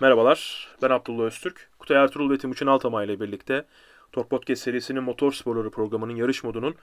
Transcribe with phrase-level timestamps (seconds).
[0.00, 1.70] Merhabalar, ben Abdullah Öztürk.
[1.78, 3.66] Kutay Ertuğrul ve Timuçin Altamay ile birlikte
[4.12, 6.74] Tor Podcast serisinin Motor Sporları programının yarış modunun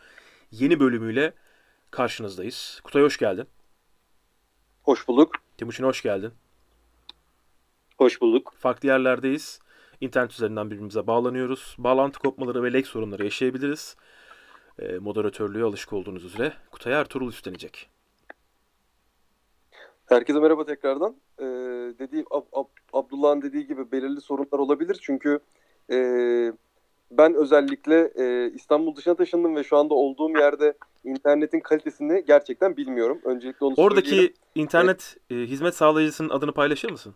[0.52, 1.34] yeni bölümüyle
[1.92, 2.82] karşınızdayız.
[2.84, 3.48] Kutay hoş geldin.
[4.84, 5.36] Hoş bulduk.
[5.58, 6.34] Timuçin hoş geldin.
[7.98, 8.54] Hoş bulduk.
[8.60, 9.60] Farklı yerlerdeyiz.
[10.02, 11.76] İnternet üzerinden birbirimize bağlanıyoruz.
[11.78, 13.96] Bağlantı kopmaları ve lag sorunları yaşayabiliriz.
[14.80, 17.93] E, moderatörlüğe alışık olduğunuz üzere Kutay Ertuğrul üstlenecek.
[20.14, 21.16] Herkese merhaba tekrardan.
[21.40, 21.44] Ee,
[22.00, 25.40] dediği Ab, Ab, Abdullah'ın dediği gibi belirli sorunlar olabilir çünkü
[25.92, 25.98] e,
[27.12, 30.74] ben özellikle e, İstanbul dışına taşındım ve şu anda olduğum yerde
[31.04, 33.20] internetin kalitesini gerçekten bilmiyorum.
[33.24, 34.36] Öncelikle onu Oradaki söyleyelim.
[34.56, 37.16] internet e, hizmet sağlayıcısının adını paylaşır mısın?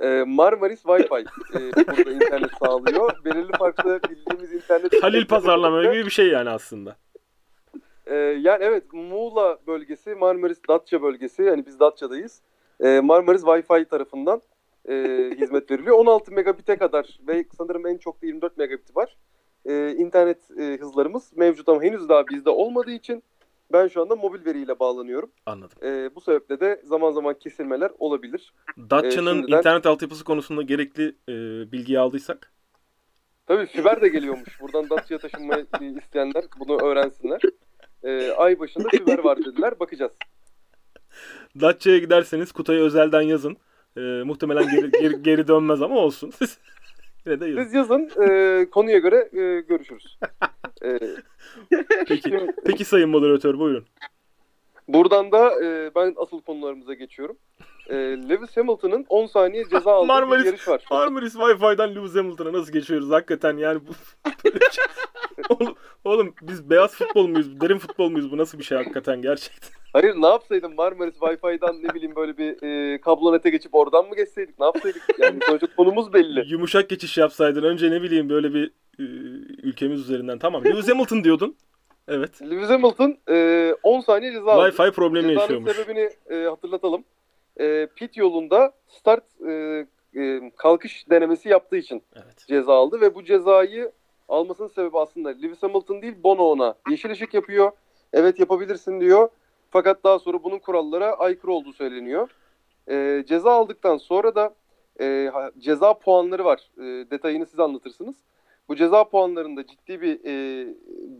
[0.00, 1.20] Ee, Marmaris Wi-Fi
[1.54, 3.24] e, burada internet sağlıyor.
[3.24, 5.02] Belirli farklı bildiğimiz internet...
[5.02, 6.96] Halil pazarlama gibi bir şey yani aslında.
[8.10, 11.42] Ee, yani evet Muğla bölgesi, Marmaris Datça bölgesi.
[11.42, 12.42] Yani biz Datça'dayız.
[12.80, 14.40] Ee, Marmaris Wi-Fi tarafından
[14.88, 14.94] e,
[15.40, 15.96] hizmet veriliyor.
[15.98, 19.16] 16 megabit'e kadar ve sanırım en çok da 24 megabit var.
[19.66, 23.22] Ee, internet e, hızlarımız mevcut ama henüz daha bizde olmadığı için
[23.72, 25.30] ben şu anda mobil veriyle bağlanıyorum.
[25.46, 25.78] Anladım.
[25.82, 28.54] Ee, bu sebeple de zaman zaman kesilmeler olabilir.
[28.78, 31.32] Datça'nın Ee, şimdiden- internet altyapısı konusunda gerekli e,
[31.72, 32.52] bilgiyi aldıysak.
[33.46, 34.60] Tabii fiber de geliyormuş.
[34.60, 35.66] Buradan Datça'ya taşınmayı
[36.04, 37.40] isteyenler bunu öğrensinler.
[38.04, 39.80] Ee, ay başında fiber var dediler.
[39.80, 40.12] Bakacağız.
[41.60, 43.56] Datça'ya giderseniz Kutay'a özelden yazın.
[43.96, 46.32] E, muhtemelen geri, geri, geri dönmez ama olsun.
[47.26, 47.62] Yine de yazın.
[47.64, 48.10] Siz yazın.
[48.28, 50.18] e, konuya göre e, görüşürüz.
[50.84, 50.98] E,
[52.08, 53.86] Peki, peki sayın moderatör buyurun.
[54.88, 57.36] buradan da e, ben asıl konularımıza geçiyorum.
[57.90, 57.94] E,
[58.28, 60.84] Lewis Hamilton'ın 10 saniye ceza aldığı Marmaris- bir yarış var.
[60.90, 63.92] Marmaris Wi-Fi'den Lewis Hamilton'a nasıl geçiyoruz hakikaten yani bu
[65.54, 65.74] oğlum,
[66.04, 69.70] oğlum biz beyaz futbol muyuz, derin futbol muyuz bu nasıl bir şey hakikaten gerçekten.
[69.92, 74.16] Hayır ne yapsaydım Marmaris Wi-Fi'den ne bileyim böyle bir e, kablo nete geçip oradan mı
[74.16, 74.58] geçseydik?
[74.58, 75.02] Ne yapsaydık?
[75.18, 76.44] Yani sonuçta konumuz belli.
[76.52, 78.66] Yumuşak geçiş yapsaydın önce ne bileyim böyle bir
[78.98, 79.02] e,
[79.62, 80.64] ülkemiz üzerinden tamam.
[80.64, 81.56] Lewis Hamilton diyordun.
[82.08, 82.42] Evet.
[82.42, 84.68] Lewis Hamilton e, 10 saniye ceza aldı.
[84.68, 85.72] Wi-Fi problemi Cezanın yaşıyormuş.
[85.72, 87.04] sebebini e, hatırlatalım.
[87.60, 92.44] E, pit yolunda start e, e, kalkış denemesi yaptığı için Evet.
[92.48, 93.92] ceza aldı ve bu cezayı
[94.28, 97.72] almasının sebebi aslında Lewis Hamilton değil Bono ona yeşil ışık yapıyor.
[98.12, 99.28] Evet yapabilirsin diyor.
[99.70, 102.30] Fakat daha sonra bunun kurallara aykırı olduğu söyleniyor.
[102.90, 104.54] E, ceza aldıktan sonra da
[105.00, 106.70] e, ceza puanları var.
[106.78, 108.16] E, detayını siz anlatırsınız.
[108.68, 110.66] Bu ceza puanlarında ciddi bir e,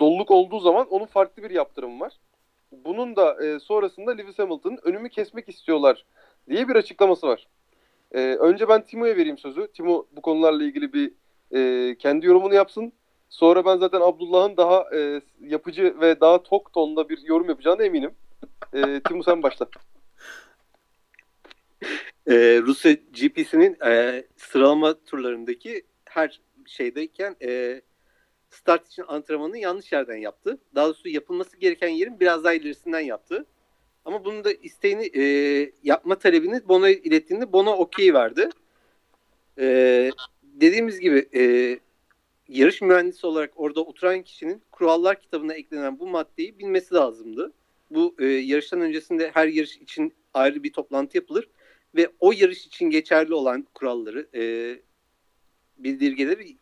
[0.00, 2.12] doluluk olduğu zaman onun farklı bir yaptırımı var.
[2.72, 6.04] Bunun da e, sonrasında Lewis Hamilton'ın önümü kesmek istiyorlar
[6.50, 7.48] diye bir açıklaması var.
[8.12, 9.68] E, önce ben Timo'ya vereyim sözü.
[9.72, 11.12] Timo bu konularla ilgili bir
[11.54, 12.92] e, kendi yorumunu yapsın.
[13.28, 18.14] Sonra ben zaten Abdullah'ın daha e, yapıcı ve daha tok tonda bir yorum yapacağına eminim.
[18.74, 19.66] E, Timo sen başla.
[22.26, 27.80] Ee, Rusya GP'sinin e, sıralama turlarındaki her şeydeyken e,
[28.50, 30.58] start için antrenmanını yanlış yerden yaptı.
[30.74, 33.46] Daha doğrusu yapılması gereken yerin biraz daha ilerisinden yaptı.
[34.10, 35.22] Ama bunun da isteğini e,
[35.82, 38.48] yapma talebini Bono'ya ilettiğinde Bono okey verdi.
[39.58, 40.10] E,
[40.42, 41.78] dediğimiz gibi e,
[42.48, 47.52] yarış mühendisi olarak orada oturan kişinin kurallar kitabına eklenen bu maddeyi bilmesi lazımdı.
[47.90, 51.48] Bu e, yarıştan öncesinde her yarış için ayrı bir toplantı yapılır
[51.94, 54.42] ve o yarış için geçerli olan kuralları e,
[55.78, 56.56] bildirgeleri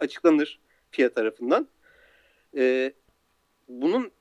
[0.00, 0.60] açıklanır
[0.90, 1.68] FIA tarafından.
[2.56, 2.92] E,
[3.68, 4.12] bunun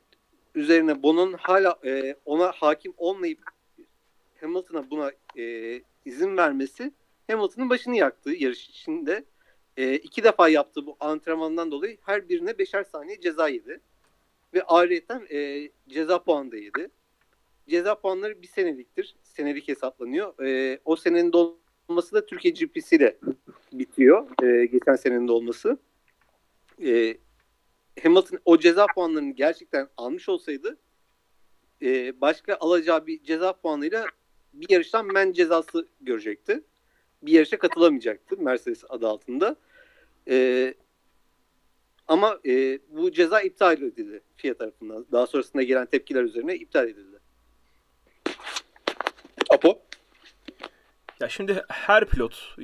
[0.55, 3.39] üzerine Bono'nun hala e, ona hakim olmayıp
[4.41, 5.75] Hamilton'a buna e,
[6.05, 6.91] izin vermesi
[7.27, 9.25] Hamilton'ın başını yaktı yarış içinde.
[9.77, 13.79] E, iki defa yaptığı bu antrenmandan dolayı her birine beşer saniye ceza yedi.
[14.53, 16.89] Ve ayrıyeten e, ceza puanı da yedi
[17.71, 19.15] ceza puanları bir seneliktir.
[19.23, 20.39] Senelik hesaplanıyor.
[20.45, 23.17] Ee, o senenin dolması da Türkiye GP'si ile
[23.73, 24.27] bitiyor.
[24.43, 25.77] Ee, geçen senenin dolması.
[26.83, 27.17] Ee,
[28.03, 30.77] Hamilton o ceza puanlarını gerçekten almış olsaydı
[31.81, 34.05] e, başka alacağı bir ceza puanıyla
[34.53, 36.63] bir yarıştan men cezası görecekti.
[37.21, 39.55] Bir yarışa katılamayacaktı Mercedes adı altında.
[40.27, 40.73] Ee,
[42.07, 45.05] ama e, bu ceza iptal edildi FIA tarafından.
[45.11, 47.19] Daha sonrasında gelen tepkiler üzerine iptal edildi.
[49.49, 49.81] Apo.
[51.21, 52.55] Ya şimdi her pilot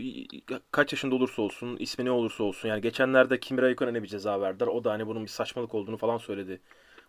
[0.72, 4.68] kaç yaşında olursa olsun, ismi ne olursa olsun yani geçenlerde Kimi Raikkonen'e bir ceza verdiler.
[4.68, 6.62] O da hani bunun bir saçmalık olduğunu falan söyledi.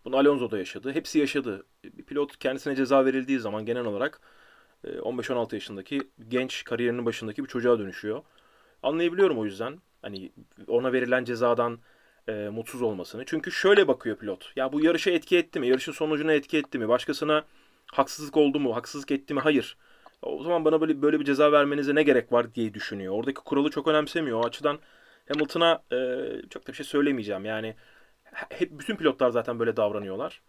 [0.05, 0.93] Bunu Alonso da yaşadı.
[0.93, 1.67] Hepsi yaşadı.
[1.85, 4.21] Bir pilot kendisine ceza verildiği zaman genel olarak
[4.85, 8.23] e, 15-16 yaşındaki genç kariyerinin başındaki bir çocuğa dönüşüyor.
[8.83, 9.79] Anlayabiliyorum o yüzden.
[10.03, 10.33] Hani
[10.69, 11.79] ona verilen cezadan
[12.29, 13.25] e, mutsuz olmasını.
[13.27, 14.53] Çünkü şöyle bakıyor pilot.
[14.57, 15.69] Ya bu yarışa etki etti mi?
[15.69, 16.89] Yarışın sonucuna etki etti mi?
[16.89, 17.45] Başkasına
[17.93, 18.77] haksızlık oldu mu?
[18.77, 19.41] Haksızlık etti mi?
[19.41, 19.77] Hayır.
[20.23, 23.15] O zaman bana böyle böyle bir ceza vermenize ne gerek var diye düşünüyor.
[23.15, 24.41] Oradaki kuralı çok önemsemiyor.
[24.41, 24.79] O açıdan
[25.29, 25.99] Hamilton'a e,
[26.51, 27.45] çok da bir şey söylemeyeceğim.
[27.45, 27.77] Yani
[28.51, 30.43] hep bütün pilotlar zaten böyle davranıyorlar.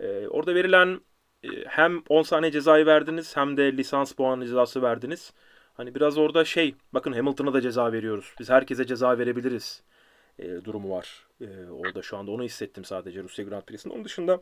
[0.00, 1.00] E, orada verilen
[1.42, 5.32] e, hem 10 saniye cezayı verdiniz hem de lisans puanı cezası verdiniz.
[5.74, 8.34] Hani biraz orada şey bakın Hamilton'a da ceza veriyoruz.
[8.40, 9.82] Biz herkese ceza verebiliriz
[10.38, 11.26] e, durumu var.
[11.40, 13.94] E, orada şu anda onu hissettim sadece Rusya Grand Prix'sinde.
[13.94, 14.40] Onun dışında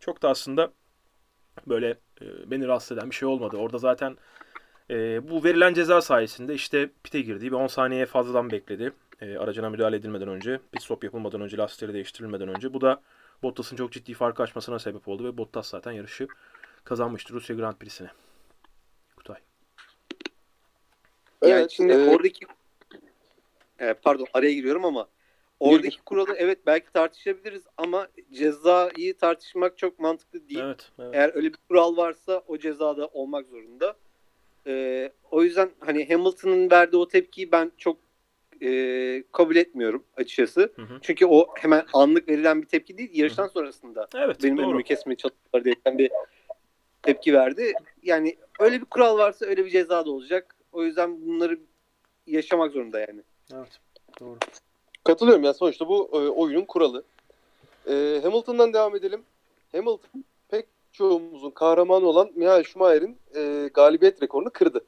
[0.00, 0.72] çok da aslında
[1.66, 3.56] böyle e, beni rahatsız eden bir şey olmadı.
[3.56, 4.16] Orada zaten
[4.90, 7.44] e, bu verilen ceza sayesinde işte pite girdi.
[7.44, 8.92] Bir 10 saniyeye fazladan bekledi.
[9.20, 12.74] E, aracına müdahale edilmeden önce, pit stop yapılmadan önce, lastikleri değiştirilmeden önce.
[12.74, 13.02] Bu da
[13.42, 16.28] Bottas'ın çok ciddi fark açmasına sebep oldu ve Bottas zaten yarışı
[16.84, 18.08] kazanmıştır Rusya Grand Prix'sine.
[19.16, 19.36] Kutay.
[21.42, 22.46] Yani Evet, şimdi e, oradaki
[23.78, 25.08] e, pardon araya giriyorum ama
[25.60, 30.60] oradaki kuralı evet belki tartışabiliriz ama cezayı tartışmak çok mantıklı değil.
[30.60, 31.14] Evet, evet.
[31.14, 33.96] Eğer öyle bir kural varsa o cezada olmak zorunda.
[34.66, 37.98] E, o yüzden hani Hamilton'ın verdiği o tepkiyi ben çok
[38.62, 40.72] e, kabul etmiyorum açıkçası.
[40.76, 40.98] Hı hı.
[41.02, 43.10] Çünkü o hemen anlık verilen bir tepki değil.
[43.12, 44.66] Yarıştan sonrasında Evet, benim doğru.
[44.66, 46.10] önümü kesmeye çalıştılar diye bir
[47.02, 47.72] tepki verdi.
[48.02, 50.56] Yani öyle bir kural varsa öyle bir ceza da olacak.
[50.72, 51.58] O yüzden bunları
[52.26, 53.22] yaşamak zorunda yani.
[53.54, 53.80] Evet,
[54.20, 54.38] doğru.
[55.06, 57.04] Katılıyorum yani sonuçta bu e, oyunun kuralı.
[57.88, 59.22] E, Hamilton'dan devam edelim.
[59.72, 64.84] Hamilton pek çoğumuzun kahramanı olan Michael Schumacher'in e, galibiyet rekorunu kırdı.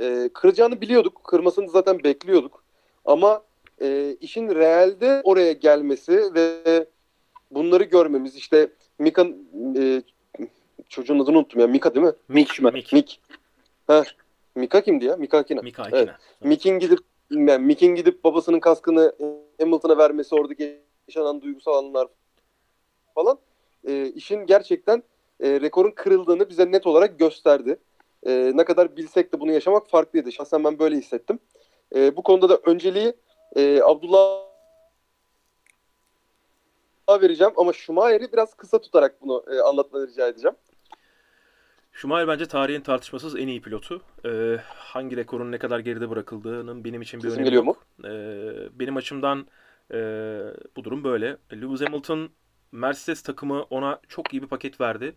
[0.00, 1.24] E, kıracağını biliyorduk.
[1.24, 2.64] Kırmasını zaten bekliyorduk.
[3.04, 3.42] Ama
[3.82, 6.86] e, işin realde oraya gelmesi ve
[7.50, 9.26] bunları görmemiz işte Mika
[9.76, 10.02] e,
[10.88, 12.46] çocuğun adını unuttum ya Mika değil mi?
[12.46, 12.74] Schumacher.
[12.74, 12.92] Mik.
[12.92, 13.20] Mik.
[13.86, 14.04] Ha,
[14.54, 15.16] Mika kimdi ya?
[15.16, 15.64] Mika Hakkinen.
[15.64, 16.08] Mika Evet.
[16.08, 16.16] Hakkinen.
[16.40, 16.98] Mick'in gidip
[17.30, 19.12] yani Mick'in gidip babasının kaskını
[19.60, 22.08] Hamilton'a vermesi oradaki yaşanan duygusal anlar
[23.14, 23.38] falan
[23.84, 25.02] e, işin gerçekten
[25.40, 27.76] e, rekorun kırıldığını bize net olarak gösterdi.
[28.26, 30.32] E, ne kadar bilsek de bunu yaşamak farklıydı.
[30.32, 31.38] Şahsen ben böyle hissettim.
[31.94, 33.12] E, bu konuda da önceliği
[33.56, 34.44] e, Abdullah
[37.08, 40.56] vereceğim ama Schumacher'i biraz kısa tutarak bunu e, anlatmanı rica edeceğim.
[41.94, 44.02] Schumacher bence tarihin tartışmasız en iyi pilotu.
[44.24, 47.86] Ee, hangi rekorun ne kadar geride bırakıldığının benim için bir Sesim önemi yok.
[48.04, 48.08] Ee,
[48.72, 49.46] benim açımdan
[49.92, 49.96] e,
[50.76, 51.36] bu durum böyle.
[51.52, 52.30] Lewis Hamilton
[52.72, 55.14] Mercedes takımı ona çok iyi bir paket verdi.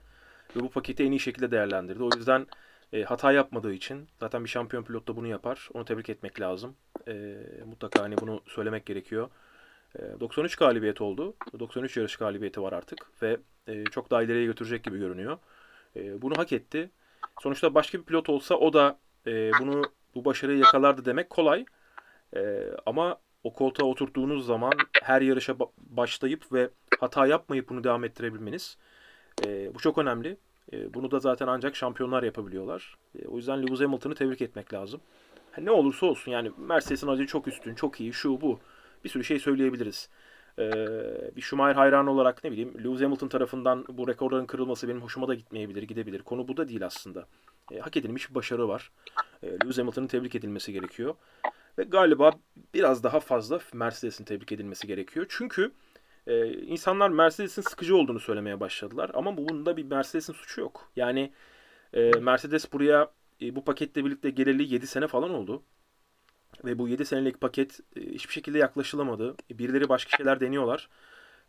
[0.55, 2.03] Ve bu paketi en iyi şekilde değerlendirdi.
[2.03, 2.47] O yüzden
[2.93, 5.69] e, hata yapmadığı için zaten bir şampiyon pilot da bunu yapar.
[5.73, 6.75] Onu tebrik etmek lazım.
[7.07, 7.35] E,
[7.65, 9.29] mutlaka hani bunu söylemek gerekiyor.
[9.99, 11.35] E, 93 galibiyet oldu.
[11.59, 13.37] 93 yarış galibiyeti var artık ve
[13.67, 15.37] e, çok daha ileriye götürecek gibi görünüyor.
[15.95, 16.91] E, bunu hak etti.
[17.41, 19.81] Sonuçta başka bir pilot olsa o da e, bunu
[20.15, 21.65] bu başarıyı yakalardı demek kolay.
[22.35, 24.73] E, ama o koltuğa oturttuğunuz zaman
[25.03, 26.69] her yarışa ba- başlayıp ve
[26.99, 28.77] hata yapmayıp bunu devam ettirebilmeniz
[29.45, 30.37] e, bu çok önemli.
[30.73, 32.97] E, bunu da zaten ancak şampiyonlar yapabiliyorlar.
[33.19, 35.01] E, o yüzden Lewis Hamilton'ı tebrik etmek lazım.
[35.61, 38.59] Ne olursa olsun yani Mercedes'in aracı çok üstün, çok iyi, şu bu.
[39.03, 40.09] Bir sürü şey söyleyebiliriz.
[40.59, 45.27] Ee, bir Schumacher hayranı olarak ne bileyim Lewis Hamilton tarafından bu rekorların kırılması benim hoşuma
[45.27, 46.21] da gitmeyebilir, gidebilir.
[46.21, 47.27] Konu bu da değil aslında.
[47.71, 48.91] E, hak edilmiş bir başarı var.
[49.43, 51.15] E, Lewis Hamilton'ın tebrik edilmesi gerekiyor.
[51.77, 52.31] Ve galiba
[52.73, 55.25] biraz daha fazla Mercedes'in tebrik edilmesi gerekiyor.
[55.29, 55.71] Çünkü
[56.27, 59.11] e, insanlar Mercedes'in sıkıcı olduğunu söylemeye başladılar.
[59.13, 60.91] Ama bunda bir Mercedes'in suçu yok.
[60.95, 61.31] Yani
[61.93, 63.11] e, Mercedes buraya
[63.41, 65.63] e, bu paketle birlikte geleli 7 sene falan oldu.
[66.65, 69.35] Ve bu 7 senelik paket e, hiçbir şekilde yaklaşılamadı.
[69.51, 70.89] Birileri başka şeyler deniyorlar.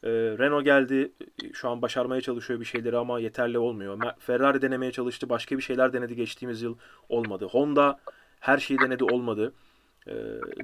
[0.03, 1.13] E, Renault geldi.
[1.45, 3.99] e, Şu an başarmaya çalışıyor bir şeyleri ama yeterli olmuyor.
[4.19, 5.29] Ferrari denemeye çalıştı.
[5.29, 6.77] Başka bir şeyler denedi geçtiğimiz yıl.
[7.09, 7.45] Olmadı.
[7.51, 8.01] Honda
[8.41, 9.53] her şeyi denedi olmadı.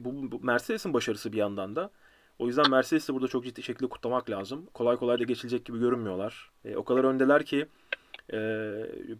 [0.00, 1.90] Bu, Mercedes'in başarısı bir yandan da.
[2.38, 4.66] O yüzden Mercedes'i burada çok ciddi şekilde kutlamak lazım.
[4.74, 6.50] Kolay kolay da geçilecek gibi görünmüyorlar.
[6.76, 7.66] O kadar öndeler ki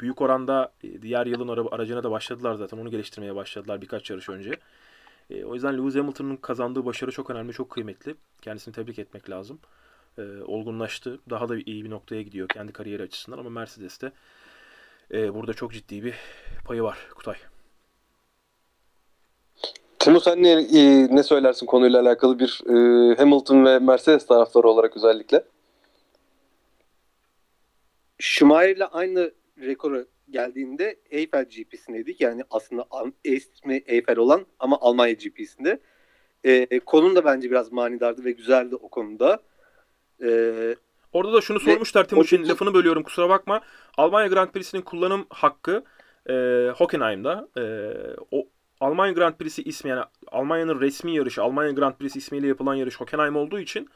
[0.00, 2.78] büyük oranda diğer yılın ara- aracına da başladılar zaten.
[2.78, 4.50] Onu geliştirmeye başladılar birkaç yarış önce.
[5.31, 8.14] E, o yüzden Lewis Hamilton'ın kazandığı başarı çok önemli, çok kıymetli.
[8.43, 9.59] Kendisini tebrik etmek lazım.
[10.19, 11.21] E, olgunlaştı.
[11.31, 14.12] Daha da iyi bir noktaya gidiyor kendi kariyeri açısından ama Mercedes'te
[15.11, 16.14] e, burada çok ciddi bir
[16.64, 17.37] payı var Kutay.
[19.99, 24.97] Timo sen ne, e, ne söylersin konuyla alakalı bir e, Hamilton ve Mercedes taraftarı olarak
[24.97, 25.45] özellikle?
[28.19, 32.21] Schumacher'le aynı rekoru geldiğinde Eiffel GP'sindeydik.
[32.21, 32.87] Yani aslında
[33.25, 35.81] ismi Eiffel olan ama Almanya GP'sinde.
[36.45, 39.43] Ee, konum da bence biraz manidardı ve güzeldi o konuda.
[40.23, 40.76] Ee,
[41.12, 43.61] Orada da şunu Ve sormuşlar Timuçin, o- lafını bölüyorum kusura bakma.
[43.97, 45.85] Almanya Grand Prix'sinin kullanım hakkı
[46.31, 46.35] e,
[46.76, 47.49] Hockenheim'da.
[47.59, 47.62] E,
[48.31, 48.47] o
[48.81, 50.02] Almanya Grand Prix'si ismi yani
[50.33, 53.88] Almanya'nın resmi yarışı, Almanya Grand Prix'si ismiyle yapılan yarış Hockenheim olduğu için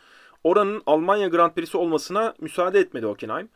[0.44, 3.48] oranın Almanya Grand Prix'si olmasına müsaade etmedi Hockenheim.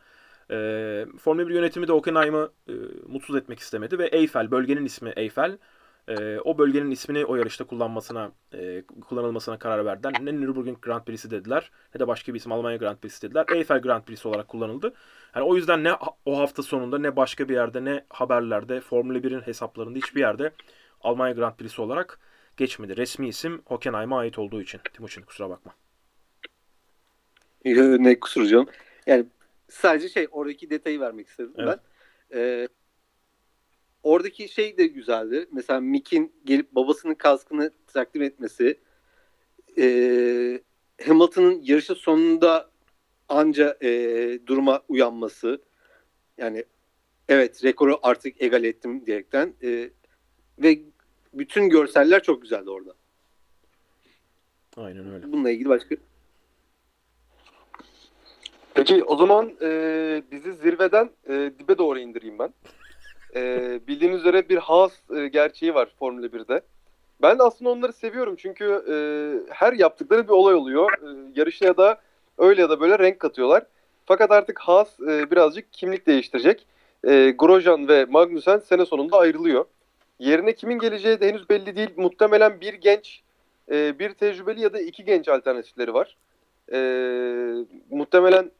[0.51, 2.73] E, Formula 1 yönetimi de Hockenheim'ı e,
[3.07, 5.57] mutsuz etmek istemedi ve Eiffel, bölgenin ismi Eiffel,
[6.07, 10.13] e, o bölgenin ismini o yarışta kullanmasına e, kullanılmasına karar verdiler.
[10.21, 13.45] Ne Nürburgring Grand Prix'si dediler ne de başka bir isim Almanya Grand Prix'si dediler.
[13.55, 14.93] Eiffel Grand Prix'si olarak kullanıldı.
[15.35, 15.93] Yani o yüzden ne
[16.25, 20.51] o hafta sonunda ne başka bir yerde ne haberlerde Formula 1'in hesaplarında hiçbir yerde
[21.01, 22.19] Almanya Grand Prix'si olarak
[22.57, 22.97] geçmedi.
[22.97, 24.81] Resmi isim Hockenheim'a ait olduğu için.
[24.93, 25.73] Timuçin kusura bakma.
[27.65, 28.67] ne kusur canım.
[29.07, 29.25] Yani
[29.73, 31.79] sadece şey oradaki detayı vermek istedim Evet.
[32.31, 32.37] ben.
[32.37, 32.67] Ee,
[34.03, 35.47] oradaki şey de güzeldi.
[35.51, 38.79] Mesela Mick'in gelip babasının kaskını takdim etmesi.
[39.77, 40.61] Ee,
[41.05, 42.69] Hamilton'ın yarışın sonunda
[43.29, 43.89] anca e,
[44.47, 45.61] duruma uyanması.
[46.37, 46.65] Yani
[47.29, 49.53] evet rekoru artık egal ettim diyerekten.
[49.63, 49.89] E,
[50.59, 50.79] ve
[51.33, 52.93] bütün görseller çok güzeldi orada.
[54.77, 55.31] Aynen öyle.
[55.31, 55.95] Bununla ilgili başka
[58.73, 62.53] Peki o zaman e, bizi zirveden e, dibe doğru indireyim ben.
[63.35, 66.61] E, bildiğiniz üzere bir Haas e, gerçeği var Formula 1'de.
[67.21, 68.95] Ben aslında onları seviyorum çünkü e,
[69.53, 70.91] her yaptıkları bir olay oluyor.
[70.91, 72.01] E, yarışa da
[72.37, 73.63] öyle ya da böyle renk katıyorlar.
[74.05, 76.65] Fakat artık Haas e, birazcık kimlik değiştirecek.
[77.07, 79.65] E, Grosjean ve Magnussen sene sonunda ayrılıyor.
[80.19, 81.89] Yerine kimin geleceği de henüz belli değil.
[81.97, 83.21] Muhtemelen bir genç,
[83.71, 86.17] e, bir tecrübeli ya da iki genç alternatifleri var.
[86.73, 86.77] E,
[87.89, 88.51] muhtemelen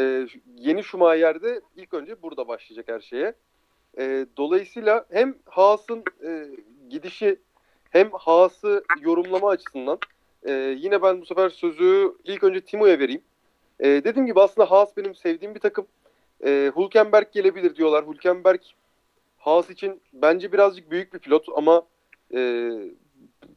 [0.00, 0.26] e,
[0.56, 3.34] yeni Schumacher'de ilk önce burada başlayacak her şeye.
[3.98, 6.46] E, dolayısıyla hem Haas'ın e,
[6.90, 7.38] gidişi
[7.90, 9.98] hem Haas'ı yorumlama açısından
[10.42, 13.22] e, yine ben bu sefer sözü ilk önce Timo'ya vereyim.
[13.80, 15.86] E, dediğim gibi aslında Haas benim sevdiğim bir takım.
[16.44, 18.06] E, Hülkenberg gelebilir diyorlar.
[18.06, 18.60] Hülkenberg
[19.38, 21.82] Haas için bence birazcık büyük bir pilot ama
[22.34, 22.70] e,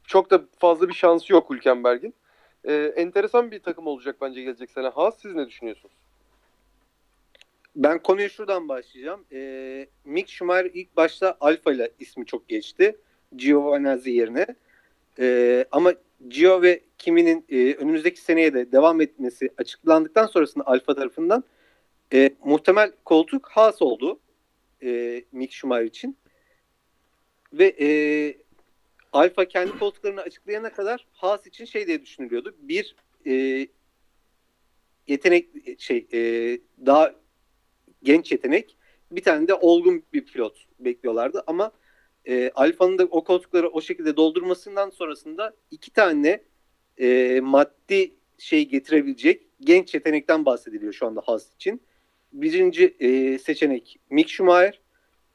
[0.07, 2.13] çok da fazla bir şansı yok Hülkenberg'in.
[2.65, 4.87] E, enteresan bir takım olacak bence gelecek sene.
[4.87, 6.02] Haas siz ne düşünüyorsunuz?
[7.75, 9.25] Ben konuya şuradan başlayacağım.
[9.31, 12.97] Ee, Mick Schumacher ilk başta Alfa ile ismi çok geçti.
[13.35, 14.45] Giovinazzi yerine.
[15.19, 15.93] Ee, ama
[16.27, 21.43] Gio ve Kimi'nin e, önümüzdeki seneye de devam etmesi açıklandıktan sonrasında Alfa tarafından
[22.13, 24.19] e, muhtemel koltuk Haas oldu.
[24.83, 26.17] E, Mick Schumacher için.
[27.53, 27.87] Ve e,
[29.13, 32.55] Alfa kendi koltuklarını açıklayana kadar Haas için şey diye düşünülüyordu.
[32.59, 32.95] Bir
[33.27, 33.67] e,
[35.07, 35.49] yetenek
[35.79, 36.19] şey e,
[36.85, 37.22] daha
[38.03, 38.77] genç yetenek.
[39.11, 41.71] Bir tane de olgun bir pilot bekliyorlardı ama
[42.25, 46.43] e, Alfa'nın da o koltukları o şekilde doldurmasından sonrasında iki tane
[46.99, 51.81] e, maddi şey getirebilecek genç yetenekten bahsediliyor şu anda Haas için.
[52.33, 54.81] Birinci e, seçenek Mick Schumacher.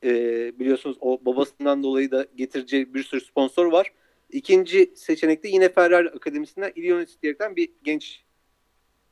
[0.05, 0.11] E,
[0.59, 3.93] biliyorsunuz o babasından dolayı da getireceği bir sürü sponsor var.
[4.31, 8.25] İkinci seçenekte yine Ferrari Akademisi'nden Illinois diyerekten bir genç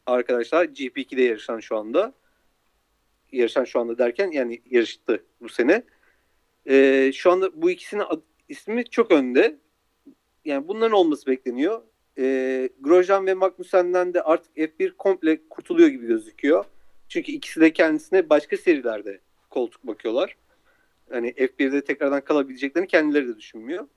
[0.07, 2.15] arkadaşlar GP2'de yarışan şu anda
[3.37, 5.83] yarışan şu anda derken yani yarıştı bu sene.
[6.69, 9.59] Ee, şu anda bu ikisinin ad- ismi çok önde.
[10.45, 11.83] Yani bunların olması bekleniyor.
[12.19, 16.64] Ee, Grosjean ve Magnussen'den de artık F1 komple kurtuluyor gibi gözüküyor.
[17.09, 20.37] Çünkü ikisi de kendisine başka serilerde koltuk bakıyorlar.
[21.11, 23.88] Hani F1'de tekrardan kalabileceklerini kendileri de düşünmüyor.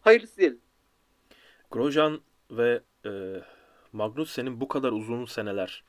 [0.00, 0.60] Hayırlısı diyelim.
[1.70, 2.20] Grosjean
[2.50, 3.10] ve e,
[3.92, 5.84] Magnussen'in bu kadar uzun seneler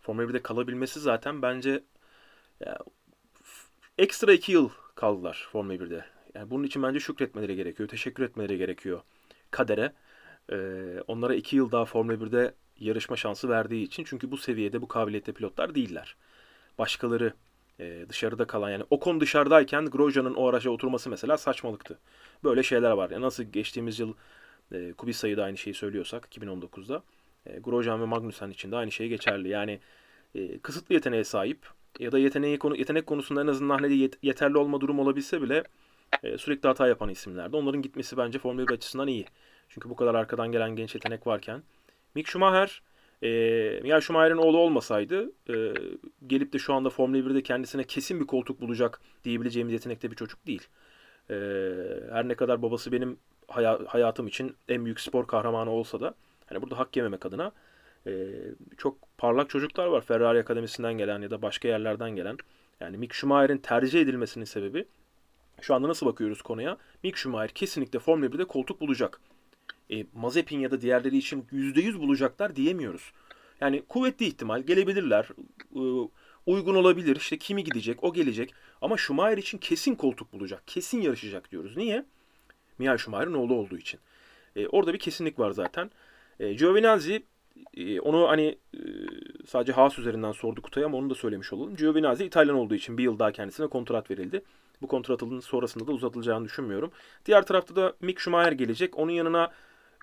[0.00, 1.84] Formula 1'de kalabilmesi zaten bence
[3.98, 6.04] ekstra iki yıl kaldılar Formula 1'de.
[6.34, 7.88] Yani bunun için bence şükretmeleri gerekiyor.
[7.88, 9.00] Teşekkür etmeleri gerekiyor
[9.50, 9.92] kadere.
[10.52, 10.56] E,
[11.06, 14.04] onlara iki yıl daha Formula 1'de yarışma şansı verdiği için.
[14.04, 16.16] Çünkü bu seviyede bu kabiliyette pilotlar değiller.
[16.78, 17.32] Başkaları
[17.80, 21.98] e, dışarıda kalan yani Ocon dışarıdayken Grosjean'ın o araca oturması mesela saçmalıktı.
[22.44, 23.10] Böyle şeyler var.
[23.10, 24.14] Ya nasıl geçtiğimiz yıl
[24.72, 27.02] e, Kubica'yı da aynı şeyi söylüyorsak 2019'da
[27.46, 29.48] e, Grosjean ve Magnussen için de aynı şey geçerli.
[29.48, 29.80] Yani
[30.34, 31.58] e, kısıtlı yeteneğe sahip
[31.98, 35.64] ya da yeteneği konu yetenek konusunda en azından hani yet- yeterli olma durumu olabilse bile
[36.22, 37.56] e, sürekli hata yapan isimlerdi.
[37.56, 39.26] Onların gitmesi bence Formula 1 açısından iyi.
[39.68, 41.62] Çünkü bu kadar arkadan gelen genç yetenek varken
[42.14, 42.82] Mick Schumacher
[43.22, 43.28] e,
[43.82, 45.54] Michael Schumacher'in oğlu olmasaydı e,
[46.26, 50.46] gelip de şu anda Formula 1'de kendisine kesin bir koltuk bulacak diyebileceğimiz yetenekte bir çocuk
[50.46, 50.68] değil.
[51.30, 51.34] E,
[52.12, 56.14] her ne kadar babası benim haya- hayatım için en büyük spor kahramanı olsa da
[56.46, 57.52] hani burada hak yememek adına
[58.06, 58.12] e,
[58.76, 60.00] çok parlak çocuklar var.
[60.00, 62.36] Ferrari Akademisi'nden gelen ya da başka yerlerden gelen.
[62.80, 64.84] Yani Mick Schumacher'in tercih edilmesinin sebebi
[65.60, 66.76] şu anda nasıl bakıyoruz konuya?
[67.02, 69.20] Mick Schumacher kesinlikle Formula 1'de koltuk bulacak.
[69.90, 73.12] E, Mazepin ya da diğerleri için %100 bulacaklar diyemiyoruz.
[73.60, 75.28] Yani kuvvetli ihtimal gelebilirler.
[75.76, 76.08] E,
[76.46, 77.16] uygun olabilir.
[77.16, 78.54] İşte kimi gidecek, o gelecek.
[78.80, 80.62] Ama Schumacher için kesin koltuk bulacak.
[80.66, 81.76] Kesin yarışacak diyoruz.
[81.76, 82.04] Niye?
[82.78, 84.00] Michael Schumacher'in oğlu olduğu için.
[84.56, 85.90] E, orada bir kesinlik var zaten.
[86.40, 87.22] E, Giovinazzi
[87.76, 88.80] e, onu hani e,
[89.46, 91.76] sadece Haas üzerinden sordu Kutay ama onu da söylemiş olalım.
[91.76, 94.42] Giovinazzi İtalyan olduğu için bir yıl daha kendisine kontrat verildi.
[94.82, 96.90] Bu kontratın sonrasında da uzatılacağını düşünmüyorum.
[97.26, 98.98] Diğer tarafta da Mick Schumacher gelecek.
[98.98, 99.50] Onun yanına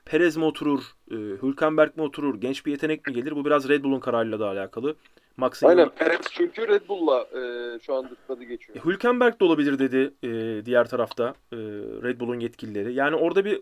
[0.05, 0.81] Perez mi oturur,
[1.11, 3.35] e, Hülkenberg mi oturur, genç bir yetenek mi gelir?
[3.35, 4.95] Bu biraz Red Bull'un kararıyla da alakalı.
[5.37, 8.77] Max'in Aynen Perez çünkü Red Bull'la e, şu anda adı geçiyor.
[8.77, 11.57] E, Hülkenberg de olabilir dedi e, diğer tarafta e,
[12.03, 12.93] Red Bull'un yetkilileri.
[12.93, 13.61] Yani orada bir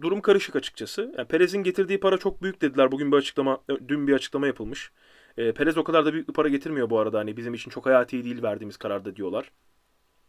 [0.00, 1.14] durum karışık açıkçası.
[1.18, 2.92] Yani Perez'in getirdiği para çok büyük dediler.
[2.92, 4.90] Bugün bir açıklama, e, dün bir açıklama yapılmış.
[5.38, 7.18] E, Perez o kadar da büyük bir para getirmiyor bu arada.
[7.18, 9.50] Hani bizim için çok hayati değil verdiğimiz kararda diyorlar.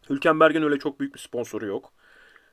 [0.10, 1.94] Hülkenberg'in öyle çok büyük bir sponsoru yok.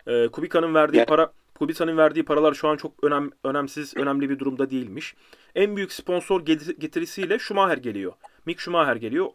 [0.06, 4.70] E, Kubica'nın verdiği para Kubica'nın verdiği paralar şu an çok önem, önemsiz, önemli bir durumda
[4.70, 5.14] değilmiş.
[5.54, 8.12] En büyük sponsor get- getirisiyle Schumacher geliyor.
[8.46, 9.26] Mick Schumacher geliyor.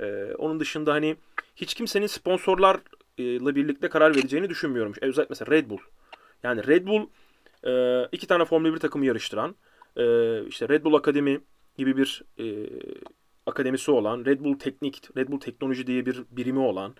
[0.00, 1.16] E, onun dışında hani
[1.56, 4.92] hiç kimsenin sponsorlarla birlikte karar vereceğini düşünmüyorum.
[5.02, 5.78] E, Özellikle mesela Red Bull.
[6.42, 7.06] Yani Red Bull
[7.66, 9.56] e, iki tane Formula 1 takımı yarıştıran
[9.96, 10.04] e,
[10.46, 11.40] işte Red Bull Akademi
[11.76, 12.66] gibi bir e,
[13.46, 16.94] akademisi olan, Red Bull Teknik, Red Bull Teknoloji diye bir birimi olan,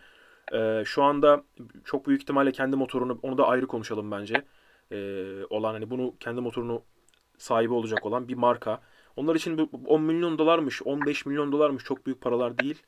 [0.53, 1.45] e, şu anda
[1.85, 4.45] çok büyük ihtimalle kendi motorunu, onu da ayrı konuşalım bence,
[4.93, 4.97] e,
[5.51, 6.83] olan hani bunu kendi motorunu
[7.39, 8.81] sahibi olacak olan bir marka.
[9.17, 12.83] Onlar için bu 10 milyon dolarmış, 15 milyon dolarmış çok büyük paralar değil.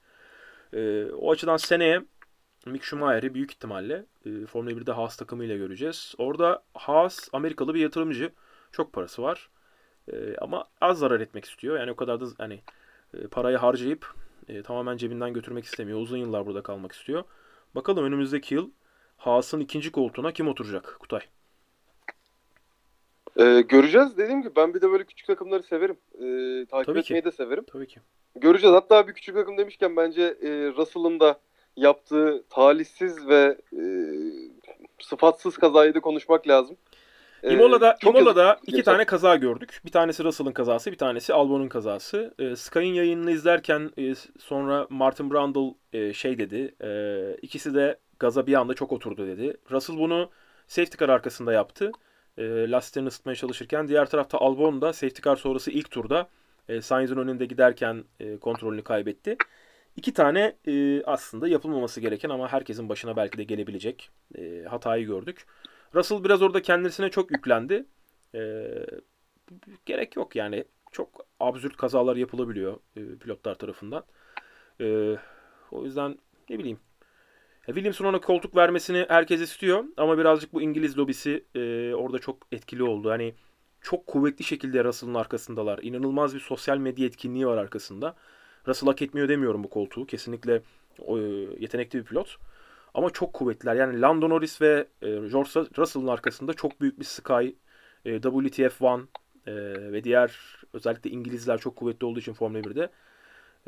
[0.73, 2.03] E, o açıdan seneye
[2.67, 6.15] Mick Schumacher'i büyük ihtimalle e, Formula 1'de Haas takımıyla göreceğiz.
[6.19, 8.33] Orada Haas Amerikalı bir yatırımcı.
[8.73, 9.51] Çok parası var.
[10.13, 11.79] E, ama az zarar etmek istiyor.
[11.79, 12.61] Yani o kadar da hani
[13.15, 14.15] e, parayı harcayıp
[14.49, 16.01] e, tamamen cebinden götürmek istemiyor.
[16.01, 17.25] Uzun yıllar burada kalmak istiyor.
[17.75, 18.71] Bakalım önümüzdeki yıl
[19.17, 21.21] Haas'ın ikinci koltuğuna kim oturacak Kutay?
[23.37, 25.97] E, göreceğiz dediğim gibi ben bir de böyle küçük takımları severim.
[26.15, 27.07] E, takip Tabii ki.
[27.07, 27.65] etmeyi de severim.
[27.73, 28.01] Tabii ki.
[28.35, 28.77] Göreceğiz.
[28.77, 31.41] Hatta bir küçük takım demişken bence e, Russell'ın da
[31.77, 33.83] yaptığı talihsiz ve e,
[35.03, 36.77] sıfatsız kazayı da konuşmak lazım.
[37.43, 39.81] E, Imola'da, Imola'da iki tane kaza gördük.
[39.85, 42.35] Bir tanesi Russell'ın kazası, bir tanesi Albon'un kazası.
[42.39, 46.75] E, Sky'ın yayınını izlerken e, sonra Martin Brundle e, şey dedi.
[46.83, 49.57] E, ikisi de gaza bir anda çok oturdu dedi.
[49.71, 50.31] Russell bunu
[50.67, 51.93] safety car arkasında yaptı.
[52.39, 53.89] E, lastiklerini ısıtmaya çalışırken.
[53.89, 56.29] Diğer tarafta Albon da safety car sonrası ilk turda
[56.69, 59.37] e, Sainz'in önünde giderken e, kontrolünü kaybetti.
[59.97, 65.47] İki tane e, aslında yapılmaması gereken ama herkesin başına belki de gelebilecek e, hatayı gördük.
[65.95, 67.87] Russell biraz orada kendisine çok yüklendi.
[68.35, 68.87] Ee,
[69.87, 70.65] gerek yok yani.
[70.93, 74.05] Çok absürt kazalar yapılabiliyor e, pilotlar tarafından.
[74.81, 75.17] Ee,
[75.71, 76.19] o yüzden
[76.51, 76.79] ne bileyim.
[77.67, 82.37] Ya Williams'ın ona koltuk vermesini herkes istiyor ama birazcık bu İngiliz lobisi e, orada çok
[82.53, 83.11] etkili oldu.
[83.11, 83.35] Hani
[83.81, 85.79] çok kuvvetli şekilde Russell'ın arkasındalar.
[85.83, 88.17] İnanılmaz bir sosyal medya etkinliği var arkasında.
[88.69, 90.07] Russell hak etmiyor demiyorum bu koltuğu.
[90.07, 90.63] Kesinlikle
[90.99, 91.15] e,
[91.59, 92.37] yetenekli bir pilot.
[92.95, 93.75] Ama çok kuvvetliler.
[93.75, 97.49] Yani Lando Norris ve e, George Russell'ın arkasında çok büyük bir Sky,
[98.05, 99.07] e, WTF1
[99.47, 99.53] e,
[99.93, 100.39] ve diğer
[100.73, 102.91] özellikle İngilizler çok kuvvetli olduğu için Formula 1'de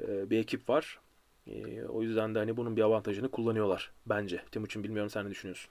[0.02, 0.98] e, bir ekip var.
[1.46, 4.42] E, o yüzden de hani bunun bir avantajını kullanıyorlar bence.
[4.50, 5.70] Timuçin bilmiyorum sen ne düşünüyorsun?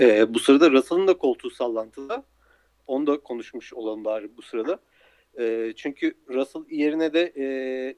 [0.00, 2.24] Ee, bu sırada Russell'ın da koltuğu sallantıda.
[2.86, 4.78] Onu da konuşmuş olalım bari bu sırada.
[5.38, 7.46] Ee, çünkü Russell yerine de e,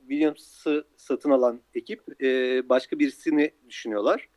[0.01, 4.29] Williams'ı satın alan ekip e, başka birisini düşünüyorlar.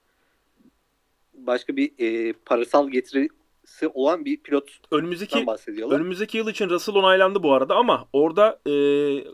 [1.34, 5.96] Başka bir e, parasal getirisi olan bir pilottan Önümüzdeki bahsediyorlar.
[5.96, 8.74] önümüzdeki yıl için Russell onaylandı bu arada ama orada e,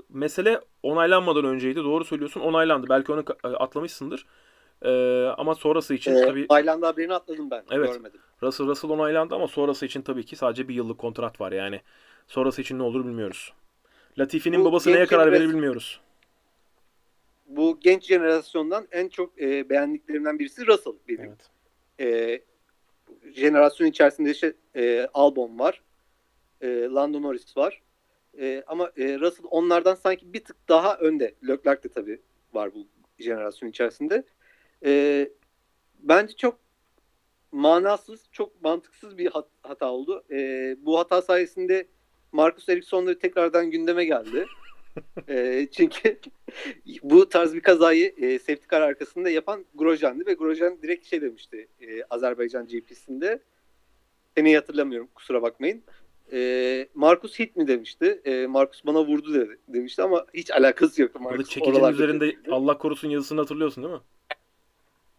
[0.09, 1.79] mesele onaylanmadan önceydi.
[1.83, 2.41] Doğru söylüyorsun.
[2.41, 2.87] Onaylandı.
[2.89, 4.25] Belki onu e, atlamışsındır.
[4.81, 4.91] E,
[5.37, 7.63] ama sonrası için Ee, tabii Tayland'da haberini atladım ben.
[7.71, 7.93] Evet.
[7.93, 8.19] Görmedim.
[8.43, 11.81] Russell Russell onaylandı ama sonrası için tabii ki sadece bir yıllık kontrat var yani.
[12.27, 13.53] Sonrası için ne olur bilmiyoruz.
[14.19, 15.99] Latifi'nin Bu babası neye karar verir bilmiyoruz.
[17.47, 21.35] Bu genç jenerasyondan en çok e, beğendiklerimden birisi Russell benim.
[21.99, 22.41] Evet.
[23.25, 25.81] e, jenerasyon içerisinde işte e, Albon var.
[26.61, 27.81] E, Lando Norris var.
[28.39, 31.35] E, ama e, Russell onlardan sanki bir tık daha önde.
[31.47, 32.21] Leclerc de tabii
[32.53, 32.87] var bu
[33.19, 34.23] jenerasyon içerisinde.
[34.85, 35.29] E,
[35.99, 36.59] bence çok
[37.51, 40.23] manasız, çok mantıksız bir hat- hata oldu.
[40.31, 40.37] E,
[40.79, 41.87] bu hata sayesinde
[42.35, 44.45] Marcus Ericsson da tekrardan gündeme geldi.
[45.27, 46.19] E, çünkü
[47.03, 51.67] bu tarz bir kazayı e, safety car arkasında yapan Grosjean'dı ve Grosjean direkt şey demişti
[51.81, 53.39] e, Azerbaycan GP'sinde.
[54.37, 55.83] Seni hatırlamıyorum kusura bakmayın.
[56.31, 58.21] E, Marcus hit mi demişti.
[58.25, 61.19] E, Marcus bana vurdu dedi, demişti ama hiç alakası yoktu.
[61.19, 62.51] Marcus çekicinin üzerinde kesildi.
[62.51, 64.01] Allah korusun yazısını hatırlıyorsun değil mi?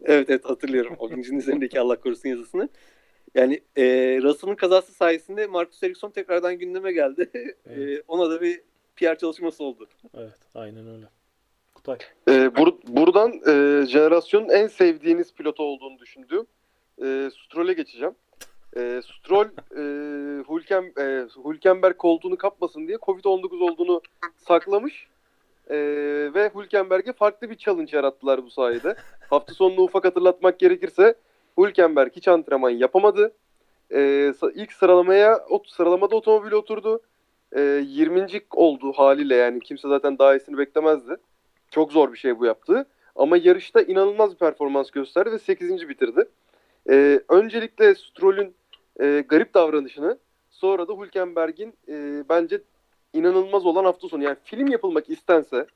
[0.01, 0.95] Evet evet hatırlıyorum.
[0.99, 2.69] O vincin üzerindeki Allah korusun yazısını.
[3.35, 3.83] Yani e,
[4.23, 7.29] Russell'ın kazası sayesinde Marcus Ericsson tekrardan gündeme geldi.
[7.65, 7.99] Evet.
[7.99, 8.61] e, ona da bir
[8.95, 9.87] PR çalışması oldu.
[10.17, 11.05] Evet, aynen öyle.
[11.75, 11.97] Kutay.
[12.27, 16.45] E, bur- buradan e, jenerasyonun en sevdiğiniz pilotu olduğunu düşündüğüm
[17.03, 18.15] e, Stroll'e geçeceğim.
[18.77, 24.01] E, Stroll e, Hulken, e, Hülkenberg koltuğunu kapmasın diye Covid-19 olduğunu
[24.37, 25.07] saklamış.
[25.69, 25.75] E,
[26.33, 28.95] ve Hülkenberg'e farklı bir challenge yarattılar bu sayede.
[29.29, 31.15] Hafta sonunu ufak hatırlatmak gerekirse
[31.57, 33.35] Hülkenberg hiç antrenman yapamadı.
[33.91, 33.97] E,
[34.41, 37.01] sa- ilk sıralamaya sıralamada otomobile oturdu.
[37.55, 38.27] E, 20.
[38.51, 41.15] oldu haliyle yani kimse zaten daha iyisini beklemezdi.
[41.71, 42.85] Çok zor bir şey bu yaptığı.
[43.15, 45.89] Ama yarışta inanılmaz bir performans gösterdi ve 8.
[45.89, 46.23] bitirdi.
[46.89, 48.55] E, öncelikle Stroll'ün
[48.99, 50.17] e, garip davranışını
[50.49, 52.61] sonra da Hülkenberg'in e, bence
[53.13, 54.23] inanılmaz olan hafta sonu.
[54.23, 55.67] Yani film yapılmak istense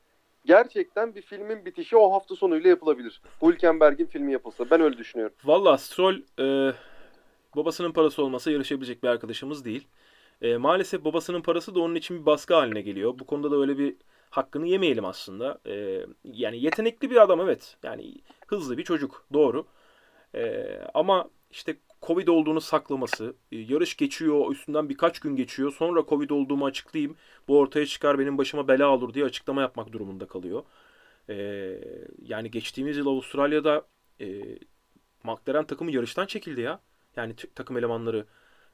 [0.45, 3.21] gerçekten bir filmin bitişi o hafta sonuyla yapılabilir.
[3.41, 4.69] Hülkenberg'in filmi yapılsa.
[4.71, 5.35] Ben öyle düşünüyorum.
[5.43, 6.73] Valla Stroll e,
[7.55, 9.87] babasının parası olmasa yarışabilecek bir arkadaşımız değil.
[10.41, 13.19] E, maalesef babasının parası da onun için bir baskı haline geliyor.
[13.19, 13.95] Bu konuda da öyle bir
[14.29, 15.59] hakkını yemeyelim aslında.
[15.65, 17.77] E, yani yetenekli bir adam evet.
[17.83, 18.15] Yani
[18.47, 19.65] hızlı bir çocuk doğru.
[20.35, 25.71] E, ama işte Covid olduğunu saklaması, e, yarış geçiyor, üstünden birkaç gün geçiyor.
[25.71, 27.15] Sonra Covid olduğumu açıklayayım.
[27.47, 30.63] Bu ortaya çıkar benim başıma bela olur diye açıklama yapmak durumunda kalıyor.
[31.29, 31.35] E,
[32.23, 33.85] yani geçtiğimiz yıl Avustralya'da
[34.21, 34.41] e,
[35.23, 36.79] McLaren takımı yarıştan çekildi ya.
[37.15, 38.25] Yani takım elemanları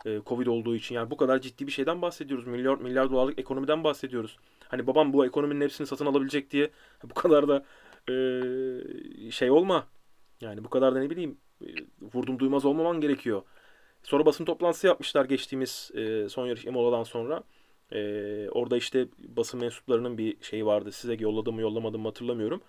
[0.05, 2.47] e, Covid olduğu için yani bu kadar ciddi bir şeyden bahsediyoruz.
[2.47, 4.37] Milyar milyar dolarlık ekonomiden bahsediyoruz.
[4.67, 6.71] Hani babam bu ekonominin hepsini satın alabilecek diye
[7.03, 7.65] bu kadar da
[8.09, 9.87] e, şey olma.
[10.41, 11.37] Yani bu kadar da ne bileyim
[12.13, 13.41] vurdum duymaz olmaman gerekiyor.
[14.03, 17.43] Sonra basın toplantısı yapmışlar geçtiğimiz e, son yarış Emola'dan sonra.
[17.91, 17.99] E,
[18.49, 20.91] orada işte basın mensuplarının bir şeyi vardı.
[20.91, 22.61] Size yolladım mı yollamadım mı hatırlamıyorum.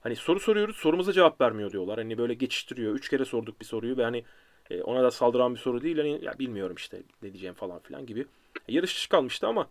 [0.00, 1.98] Hani soru soruyoruz sorumuza cevap vermiyor diyorlar.
[1.98, 2.94] Hani böyle geçiştiriyor.
[2.94, 4.24] Üç kere sorduk bir soruyu ve hani
[4.70, 5.96] e, ona da saldıran bir soru değil.
[5.96, 8.20] Hani ya bilmiyorum işte ne diyeceğim falan filan gibi.
[8.68, 9.68] E, yarış dışı kalmıştı ama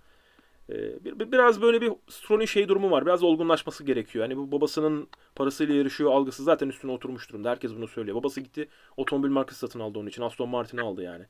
[1.05, 3.05] biraz böyle bir Stroll'ün şey durumu var.
[3.05, 4.25] Biraz olgunlaşması gerekiyor.
[4.25, 7.49] Hani bu babasının parasıyla yarışıyor algısı zaten üstüne oturmuş durumda.
[7.49, 8.17] Herkes bunu söylüyor.
[8.17, 10.21] Babası gitti otomobil markası satın aldı onun için.
[10.21, 11.25] Aston Martin'i aldı yani.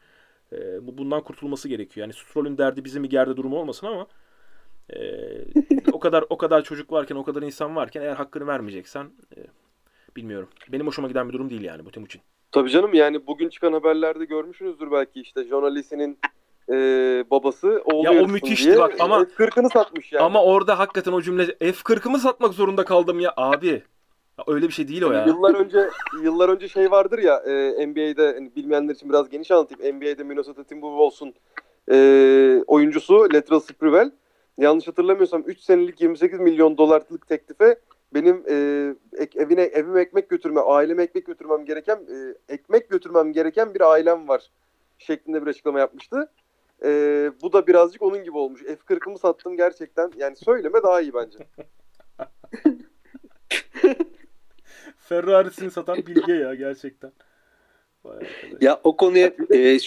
[0.52, 2.08] E, bu bundan kurtulması gerekiyor.
[2.08, 4.08] Yani Stroll'ün derdi bizim bir gerde durumu olmasın ama
[4.90, 5.02] e,
[5.92, 9.40] o kadar o kadar çocuk varken, o kadar insan varken eğer hakkını vermeyeceksen e,
[10.16, 10.50] bilmiyorum.
[10.70, 12.22] Benim hoşuma giden bir durum değil yani bu Timuçin.
[12.52, 15.64] Tabii canım yani bugün çıkan haberlerde görmüşsünüzdür belki işte John
[16.70, 16.76] e,
[17.32, 20.24] babası oğlu Ya o müthişti diye, bak ama- e, 40'ını satmış yani.
[20.24, 23.84] Ama orada hakikaten o cümle F40'ımı satmak zorunda kaldım ya abi.
[24.38, 25.26] Ya öyle bir şey değil o ya.
[25.26, 25.90] Yıllar önce
[26.24, 29.98] yıllar önce şey vardır ya e, NBA'de hani bilmeyenler için biraz geniş anlatayım.
[29.98, 31.34] NBA'de Minnesota Timberwolves'un
[31.92, 34.12] e, oyuncusu Latrell Sprewell
[34.58, 37.76] yanlış hatırlamıyorsam 3 senelik 28 milyon dolarlık teklife
[38.14, 38.56] benim e,
[39.18, 44.28] ek- evine evime ekmek götürme, aileme ekmek götürmem gereken e, ekmek götürmem gereken bir ailem
[44.28, 44.42] var
[44.98, 46.32] şeklinde bir açıklama yapmıştı.
[46.84, 46.90] E,
[47.42, 48.62] bu da birazcık onun gibi olmuş.
[48.62, 50.12] F40'ımı sattım gerçekten.
[50.18, 51.38] Yani söyleme daha iyi bence.
[54.98, 57.12] Ferrari'sini satan bilge ya gerçekten.
[58.62, 59.78] Ya o konuya e,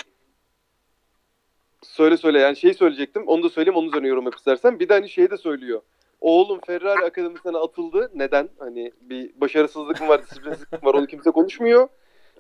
[1.83, 3.27] Söyle söyle yani şey söyleyecektim.
[3.27, 4.81] Onu da söyleyeyim onun üzerine yorum yap istersen.
[4.81, 5.83] Bir de hani şey de söylüyor.
[6.21, 8.11] Oğlum Ferrari Akademisi'ne atıldı.
[8.15, 8.49] Neden?
[8.59, 11.89] Hani bir başarısızlık mı var, disiplinsizlik mi var onu kimse konuşmuyor.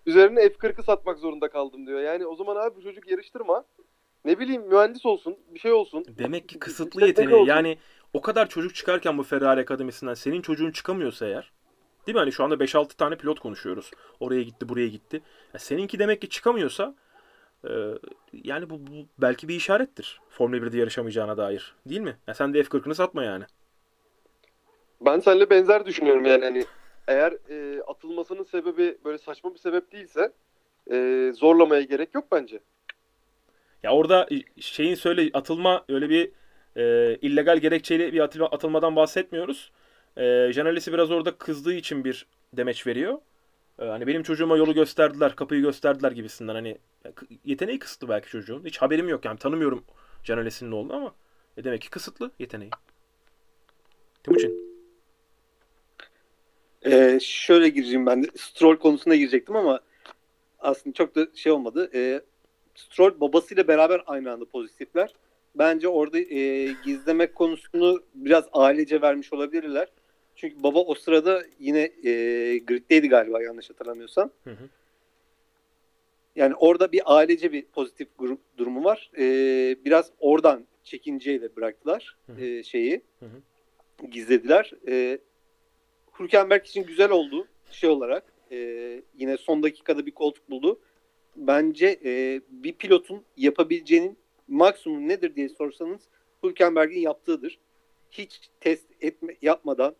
[0.06, 2.00] Üzerine F40'ı satmak zorunda kaldım diyor.
[2.00, 3.64] Yani o zaman abi bu çocuk yarıştırma.
[4.24, 6.04] Ne bileyim mühendis olsun, bir şey olsun.
[6.18, 7.34] Demek ki kısıtlı yeteneği.
[7.34, 7.46] olsun.
[7.46, 7.78] Yani
[8.12, 11.52] o kadar çocuk çıkarken bu Ferrari Akademisi'nden senin çocuğun çıkamıyorsa eğer
[12.06, 12.18] değil mi?
[12.18, 13.90] Hani şu anda 5-6 tane pilot konuşuyoruz.
[14.20, 15.22] Oraya gitti, buraya gitti.
[15.54, 16.94] Ya seninki demek ki çıkamıyorsa
[17.64, 17.70] e,
[18.32, 20.20] yani bu, bu belki bir işarettir.
[20.30, 21.74] Formula 1'de yarışamayacağına dair.
[21.86, 22.16] Değil mi?
[22.26, 23.44] Ya sen de F40'ını satma yani.
[25.00, 26.64] Ben seninle benzer düşünüyorum yani hani
[27.08, 30.32] eğer e, atılmasının sebebi böyle saçma bir sebep değilse
[30.90, 32.60] e, zorlamaya gerek yok bence.
[33.82, 34.28] Ya orada
[34.60, 36.30] şeyin söyle atılma öyle bir
[36.76, 39.72] e, illegal gerekçeli bir atılma, atılmadan bahsetmiyoruz.
[40.16, 43.18] E, Janelisi biraz orada kızdığı için bir demeç veriyor.
[43.78, 46.78] E, hani benim çocuğuma yolu gösterdiler, kapıyı gösterdiler gibisinden hani
[47.14, 48.64] k- yeteneği kısıtlı belki çocuğun.
[48.64, 49.84] Hiç haberim yok yani tanımıyorum
[50.24, 51.14] Janelisi'nin oğlunu ama
[51.56, 52.70] e, demek ki kısıtlı yeteneği.
[54.24, 54.72] Timuçin.
[56.82, 58.28] e, şöyle gireceğim ben de.
[58.36, 59.80] Stroll konusuna girecektim ama
[60.60, 61.90] aslında çok da şey olmadı.
[61.94, 62.22] E,
[62.74, 65.14] Stroll babasıyla beraber aynı anda pozitifler.
[65.54, 69.88] Bence orada e, gizlemek konusunu biraz ailece vermiş olabilirler.
[70.36, 72.10] Çünkü baba o sırada yine e,
[72.58, 74.30] griddeydi galiba yanlış hatırlamıyorsam.
[74.44, 74.68] Hı hı.
[76.36, 79.10] Yani orada bir ailece bir pozitif grup durumu var.
[79.18, 79.24] E,
[79.84, 82.44] biraz oradan çekinceyle bıraktılar Hı hı.
[82.44, 83.02] e, şeyi.
[83.20, 84.06] Hı hı.
[84.06, 84.72] Gizlediler.
[84.88, 85.18] E,
[86.20, 88.24] Hülkenberg için güzel oldu şey olarak.
[88.50, 88.56] E,
[89.14, 90.80] yine son dakikada bir koltuk buldu.
[91.36, 94.18] Bence e, bir pilotun yapabileceğinin
[94.48, 96.00] maksimum nedir diye sorsanız
[96.42, 97.58] Hülkenberg'in yaptığıdır.
[98.10, 99.94] Hiç test etme, yapmadan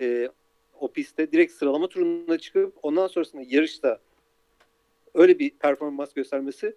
[0.00, 0.28] e,
[0.80, 4.00] o pistte direkt sıralama turuna çıkıp ondan sonrasında yarışta
[5.14, 6.76] öyle bir performans göstermesi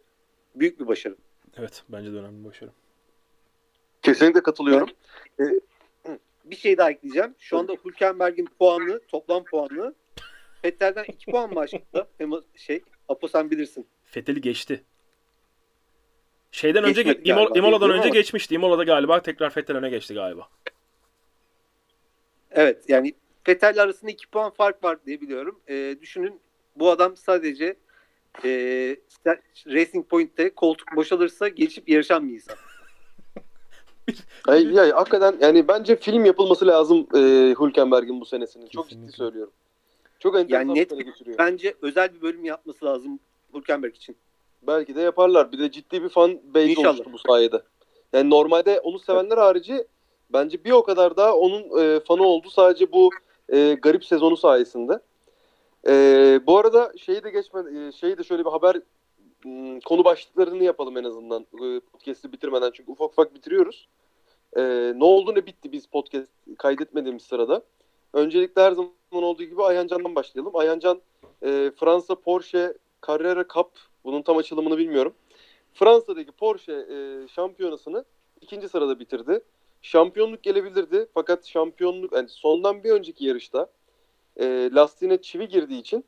[0.55, 1.15] büyük bir başarı.
[1.57, 2.71] Evet bence de önemli bir başarı.
[4.01, 4.89] Kesinlikle katılıyorum.
[6.45, 7.35] Bir şey daha ekleyeceğim.
[7.39, 9.93] Şu anda Hülkenberg'in puanı, toplam puanı
[10.63, 12.07] Vettel'den 2 puan mı aşağıda?
[12.55, 12.81] Şey,
[13.12, 13.88] Apo sen bilirsin.
[14.04, 14.84] Fethel'i geçti.
[16.52, 18.13] Şeyden önce Geçmedi İmol, galiba, İmola'dan bilmiyorum önce ama.
[18.19, 18.56] geçmişti.
[18.56, 20.50] İmola'da galiba tekrar Fettel öne geçti galiba.
[22.52, 23.13] Evet yani
[23.47, 25.60] Vettel arasında 2 puan fark var diye biliyorum.
[25.69, 26.39] Ee, düşünün
[26.76, 27.76] bu adam sadece
[28.45, 28.50] e,
[29.67, 32.56] Racing Point'te koltuk boşalırsa geçip yarışan bir insan.
[34.47, 37.19] Ay, ya, hakikaten yani bence film yapılması lazım e,
[37.60, 38.67] Hülkenberg'in bu senesinin.
[38.67, 39.17] Çok ciddi Kesinlikle.
[39.17, 39.54] söylüyorum.
[40.21, 41.38] Çok enteresan Yani bir net sene geçiriyor.
[41.38, 43.19] Bence özel bir bölüm yapması lazım
[43.53, 44.17] Hülkenberg için.
[44.62, 45.51] Belki de yaparlar.
[45.51, 46.89] Bir de ciddi bir fan base İnşallah.
[46.89, 47.62] oluştu bu sayede.
[48.13, 49.88] Yani normalde onu sevenler harici
[50.34, 53.10] bence bir o kadar daha onun e, fanı oldu sadece bu
[53.49, 54.99] e, garip sezonu sayesinde.
[55.88, 55.93] E,
[56.47, 58.75] bu arada şeyi de geçmeden e, şeyi de şöyle bir haber
[59.45, 63.88] m, konu başlıklarını yapalım en azından e, podcast'i bitirmeden çünkü ufak ufak bitiriyoruz.
[64.57, 64.62] E,
[64.95, 67.62] ne oldu ne bitti biz podcast kaydetmediğimiz sırada.
[68.13, 70.56] Öncelikle her zaman olduğu gibi Ayhancan'dan başlayalım.
[70.56, 71.02] Ayhancan
[71.43, 72.74] e, Fransa Porsche
[73.08, 73.67] Carrera Cup
[74.04, 75.13] bunun tam açılımını bilmiyorum.
[75.74, 78.06] Fransa'daki Porsche e, şampiyonasını
[78.41, 79.41] ikinci sırada bitirdi.
[79.82, 83.67] Şampiyonluk gelebilirdi fakat şampiyonluk yani sondan bir önceki yarışta
[84.38, 86.06] e, lastiğine çivi girdiği için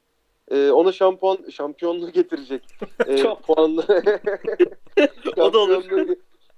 [0.52, 2.63] e, ona şampuan şampiyonluğu getirecek
[3.08, 3.84] e, puanlı
[5.38, 5.84] O da olur.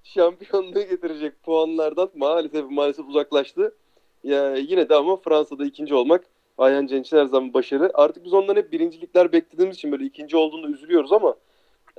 [0.04, 3.76] şampiyonluğu getirecek puanlardan maalesef maalesef uzaklaştı.
[4.26, 6.26] Ya, yine de ama Fransa'da ikinci olmak
[6.58, 7.92] Ayhan Can her zaman başarı.
[7.94, 11.36] Artık biz ondan hep birincilikler beklediğimiz için böyle ikinci olduğunda üzülüyoruz ama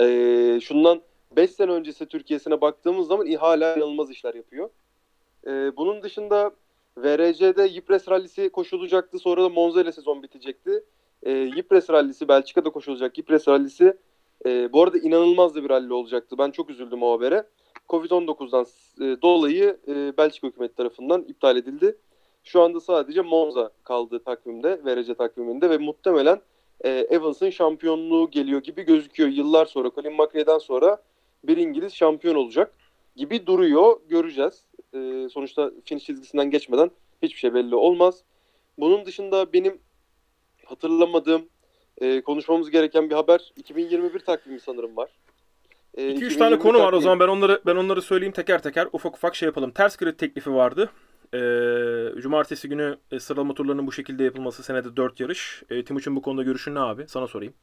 [0.01, 1.03] e, şundan
[1.37, 4.71] 5 sene öncesi Türkiye'sine baktığımız zaman hala inanılmaz işler yapıyor.
[5.47, 6.51] E, bunun dışında
[6.99, 9.19] VRC'de Ypres Rallisi koşulacaktı.
[9.19, 10.85] Sonra da Monza ile sezon bitecekti.
[11.23, 13.19] E, Ypres Rallisi Belçika'da koşulacak.
[13.19, 13.97] Ypres Rallisi
[14.47, 16.39] e, bu arada inanılmaz da bir ralli olacaktı.
[16.39, 17.47] Ben çok üzüldüm o habere.
[17.89, 18.67] Covid-19'dan
[19.01, 21.97] e, dolayı e, Belçika hükümeti tarafından iptal edildi.
[22.47, 26.41] Şu anda sadece Monza kaldı takvimde, VRC takviminde ve muhtemelen
[26.85, 29.29] e, Evans'ın şampiyonluğu geliyor gibi gözüküyor.
[29.29, 31.03] Yıllar sonra, Colin McRae'den sonra
[31.45, 32.73] bir İngiliz şampiyon olacak
[33.17, 33.97] gibi duruyor.
[34.09, 34.65] Göreceğiz.
[34.95, 36.91] E, sonuçta finish çizgisinden geçmeden
[37.23, 38.23] hiçbir şey belli olmaz.
[38.79, 39.79] Bunun dışında benim
[40.65, 41.43] hatırlamadığım,
[42.01, 45.11] e, konuşmamız gereken bir haber 2021 takvimi sanırım var.
[45.95, 48.89] E, 2-3 2021 tane konu var o zaman ben onları ben onları söyleyeyim teker teker
[48.93, 49.71] ufak ufak şey yapalım.
[49.71, 50.91] Ters grid teklifi vardı.
[51.35, 55.63] Ee, cumartesi günü e, sıralama turlarının bu şekilde yapılması senede 4 yarış.
[55.71, 57.09] E, Timuçin bu konuda görüşün ne abi?
[57.09, 57.55] Sana sorayım.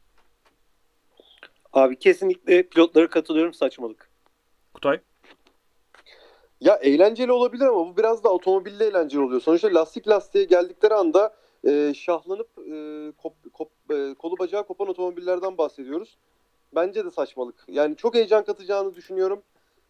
[1.73, 4.09] Abi kesinlikle pilotlara katılıyorum saçmalık.
[4.73, 4.99] Kutay.
[6.61, 9.41] Ya eğlenceli olabilir ama bu biraz da otomobille eğlenceli oluyor.
[9.41, 11.35] Sonuçta lastik lastiğe geldikleri anda
[11.67, 12.71] e, şahlanıp e,
[13.09, 16.17] kop- kop- e, kolu bacağı kopan otomobillerden bahsediyoruz.
[16.75, 17.55] Bence de saçmalık.
[17.67, 19.43] Yani çok heyecan katacağını düşünüyorum.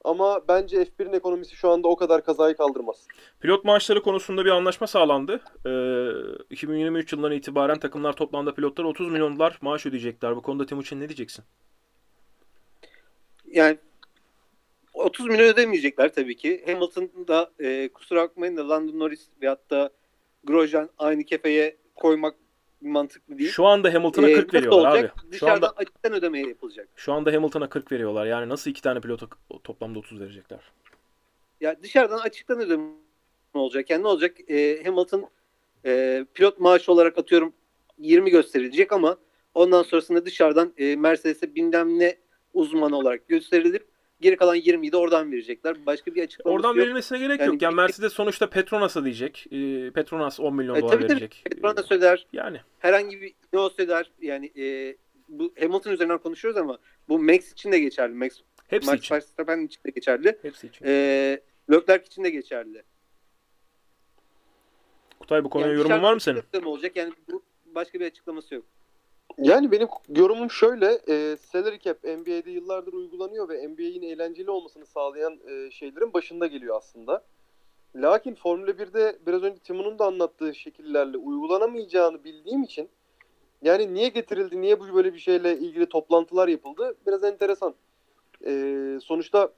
[0.03, 3.07] Ama bence F1'in ekonomisi şu anda o kadar kazayı kaldırmaz.
[3.39, 5.41] Pilot maaşları konusunda bir anlaşma sağlandı.
[5.65, 10.35] Ee, 2023 yılından itibaren takımlar toplamda pilotlara 30 milyon dolar maaş ödeyecekler.
[10.35, 11.45] Bu konuda Timuçin ne diyeceksin?
[13.45, 13.77] Yani
[14.93, 16.63] 30 milyon ödemeyecekler tabii ki.
[16.65, 19.89] Hamilton'da e, kusura bakmayın da Lando Norris veyahut da
[20.43, 22.35] Grosjean aynı kefeye koymak
[22.89, 23.49] mantıklı değil.
[23.51, 25.15] Şu anda Hamilton'a Ee, 40 nasıl veriyorlar olacak?
[25.27, 25.37] abi.
[25.37, 26.87] Şu anda açıktan ödemeye yapılacak.
[26.95, 28.25] şu anda Hamilton'a 40 veriyorlar.
[28.25, 29.27] Yani nasıl iki tane pilota
[29.63, 30.59] toplamda 30 verecekler?
[31.61, 32.89] Ya dışarıdan açıktan ödeme
[33.53, 33.89] olacak.
[33.89, 34.37] Yani ne olacak?
[34.49, 35.29] Ee, Hamilton
[35.85, 37.53] e, pilot maaşı olarak atıyorum
[37.97, 39.17] 20 gösterilecek ama
[39.53, 42.15] ondan sonrasında dışarıdan e, Mercedes'e bilmem ne
[42.53, 43.87] uzmanı olarak gösterilip
[44.23, 45.85] geri kalan 20'yi de oradan verecekler.
[45.85, 46.77] Başka bir açıklaması Oradan yok.
[46.77, 47.61] verilmesine gerek Yani yok.
[47.61, 49.45] Yani Mercedes sonuçta Petronas'a diyecek.
[49.51, 51.11] Ee, Petronas 10 milyon E, dolar tabii tabii.
[51.11, 51.41] verecek.
[51.51, 52.27] Petronas öder.
[52.33, 54.11] Yani herhangi bir Ineos öder.
[54.21, 54.95] Yani e,
[55.29, 56.77] bu Hamilton üzerinden konuşuyoruz ama
[57.09, 58.13] bu Max için de geçerli.
[58.13, 58.29] Max,
[58.67, 59.15] hepsi Max için.
[59.15, 60.37] Verstappen için de geçerli.
[60.41, 60.85] Hepsi için.
[60.85, 61.39] E,
[61.71, 62.83] Leclerc için de geçerli.
[65.19, 66.43] Kutay bu konuya Yani yorumun var mı senin?
[66.63, 66.95] olacak.
[66.95, 68.65] Yani bu başka bir açıklaması yok.
[69.37, 70.99] Yani benim yorumum şöyle.
[71.09, 76.77] E, salary cap NBA'de yıllardır uygulanıyor ve NBA'in eğlenceli olmasını sağlayan e, şeylerin başında geliyor
[76.77, 77.23] aslında.
[77.95, 82.89] Lakin Formula 1'de biraz önce Timon'un da anlattığı şekillerle uygulanamayacağını bildiğim için
[83.61, 87.75] yani niye getirildi, niye bu böyle bir şeyle ilgili toplantılar yapıldı biraz enteresan.
[88.45, 88.51] E,
[89.03, 89.49] sonuçta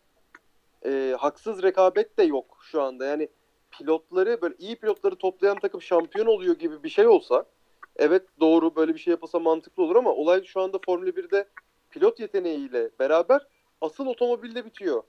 [0.86, 3.06] e, haksız rekabet de yok şu anda.
[3.06, 3.30] Yani
[3.72, 7.46] pilotları böyle iyi pilotları toplayan takım şampiyon oluyor gibi bir şey olsa
[7.96, 11.48] evet doğru böyle bir şey yapılsa mantıklı olur ama olay şu anda Formula 1'de
[11.90, 13.48] pilot yeteneğiyle beraber
[13.82, 15.04] asıl otomobilde bitiyor.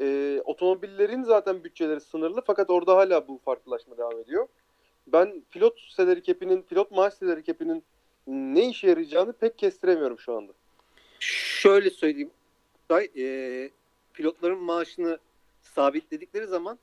[0.00, 4.48] Ee, otomobillerin zaten bütçeleri sınırlı fakat orada hala bu farklılaşma devam ediyor.
[5.06, 7.84] Ben pilot salary cap'inin, pilot maaş salary cap'inin
[8.26, 10.52] ne işe yarayacağını pek kestiremiyorum şu anda.
[11.20, 12.30] Şöyle söyleyeyim.
[12.74, 13.10] Oktay.
[13.16, 13.70] E,
[14.14, 15.18] pilotların maaşını
[15.62, 16.78] sabitledikleri zaman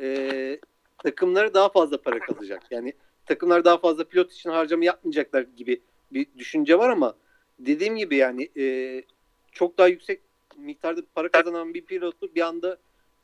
[0.00, 0.60] e,
[0.98, 2.62] takımlara daha fazla para kalacak.
[2.70, 2.92] Yani
[3.26, 5.80] takımlar daha fazla pilot için harcama yapmayacaklar gibi
[6.12, 7.16] bir düşünce var ama
[7.58, 9.02] dediğim gibi yani e,
[9.52, 10.20] çok daha yüksek
[10.56, 12.78] miktarda para kazanan bir pilotu bir anda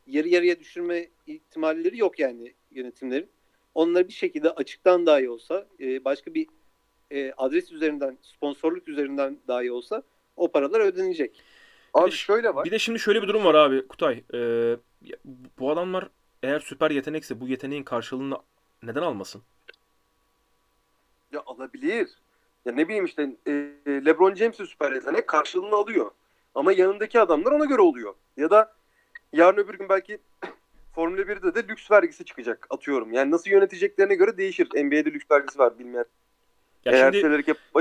[0.07, 3.29] yarı yarıya düşürme ihtimalleri yok yani yönetimlerin.
[3.75, 6.47] Onları bir şekilde açıktan dahi olsa e, başka bir
[7.11, 10.03] e, adres üzerinden sponsorluk üzerinden dahi olsa
[10.37, 11.43] o paralar ödenecek.
[11.95, 12.65] Abi Bir de- şöyle var.
[12.65, 14.25] Bir de şimdi şöyle bir durum var abi Kutay.
[15.03, 15.17] Ya
[15.59, 16.09] bu adamlar
[16.43, 18.37] eğer süper yetenekse bu yeteneğin karşılığını
[18.83, 19.43] neden almasın?
[21.33, 22.09] Ya alabilir.
[22.65, 23.53] Ya ne bileyim işte e,
[24.07, 26.11] LeBron James'in süper yetenek karşılığını alıyor.
[26.55, 28.15] Ama yanındaki adamlar ona göre oluyor.
[28.37, 28.73] Ya da
[29.33, 30.19] yarın öbür gün belki
[30.95, 33.13] Formula 1'de de lüks vergisi çıkacak atıyorum.
[33.13, 34.69] Yani nasıl yöneteceklerine göre değişir.
[34.75, 36.05] NBA'de lüks vergisi var bilmeyen.
[36.85, 37.27] Ya Eğer şimdi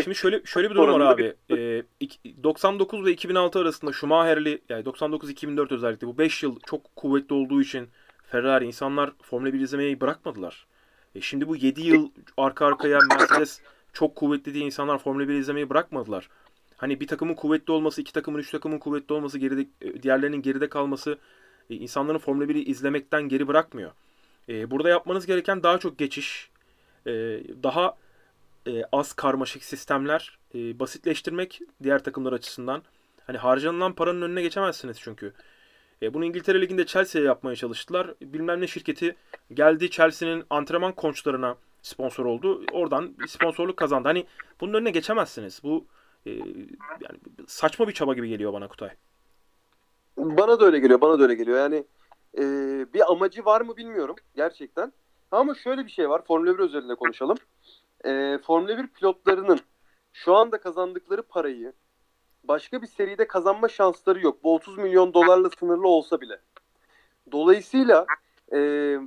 [0.03, 1.33] Şimdi şöyle şöyle bir durum var abi.
[1.49, 7.33] Ee, ik- 99 ve 2006 arasında Schumacher'li yani 99-2004 özellikle bu 5 yıl çok kuvvetli
[7.35, 7.87] olduğu için
[8.31, 10.67] Ferrari insanlar Formula 1 izlemeyi bırakmadılar.
[11.17, 13.61] E şimdi bu 7 yıl arka arkaya Mercedes
[13.93, 16.29] çok kuvvetli diye insanlar Formula 1 izlemeyi bırakmadılar.
[16.77, 20.69] Hani bir takımın kuvvetli olması, iki takımın, üç takımın kuvvetli olması, geride e, diğerlerinin geride
[20.69, 21.17] kalması
[21.69, 23.91] e, insanların Formula 1'i izlemekten geri bırakmıyor.
[24.49, 26.49] E, burada yapmanız gereken daha çok geçiş,
[27.05, 27.11] e,
[27.63, 27.95] daha
[28.67, 32.81] e, az karmaşık sistemler e, basitleştirmek diğer takımlar açısından.
[33.27, 35.33] Hani harcanılan paranın önüne geçemezsiniz çünkü.
[36.01, 38.13] E, bunu İngiltere Ligi'nde Chelsea'ye yapmaya çalıştılar.
[38.21, 39.15] Bilmem ne şirketi
[39.53, 42.63] geldi Chelsea'nin antrenman konçlarına sponsor oldu.
[42.71, 44.07] Oradan sponsorluk kazandı.
[44.07, 44.25] Hani
[44.61, 45.59] bunun önüne geçemezsiniz.
[45.63, 45.85] Bu
[46.25, 46.31] e,
[47.01, 48.89] yani saçma bir çaba gibi geliyor bana Kutay.
[50.17, 51.01] Bana da öyle geliyor.
[51.01, 51.57] Bana da öyle geliyor.
[51.57, 51.83] Yani
[52.37, 52.43] e,
[52.93, 54.93] bir amacı var mı bilmiyorum gerçekten.
[55.31, 56.25] Ama şöyle bir şey var.
[56.27, 57.37] Formula 1 özelinde konuşalım.
[58.05, 59.59] E, Formula 1 pilotlarının
[60.13, 61.73] şu anda kazandıkları parayı
[62.47, 64.43] başka bir seride kazanma şansları yok.
[64.43, 66.39] Bu 30 milyon dolarla sınırlı olsa bile.
[67.31, 68.05] Dolayısıyla
[68.53, 68.57] e,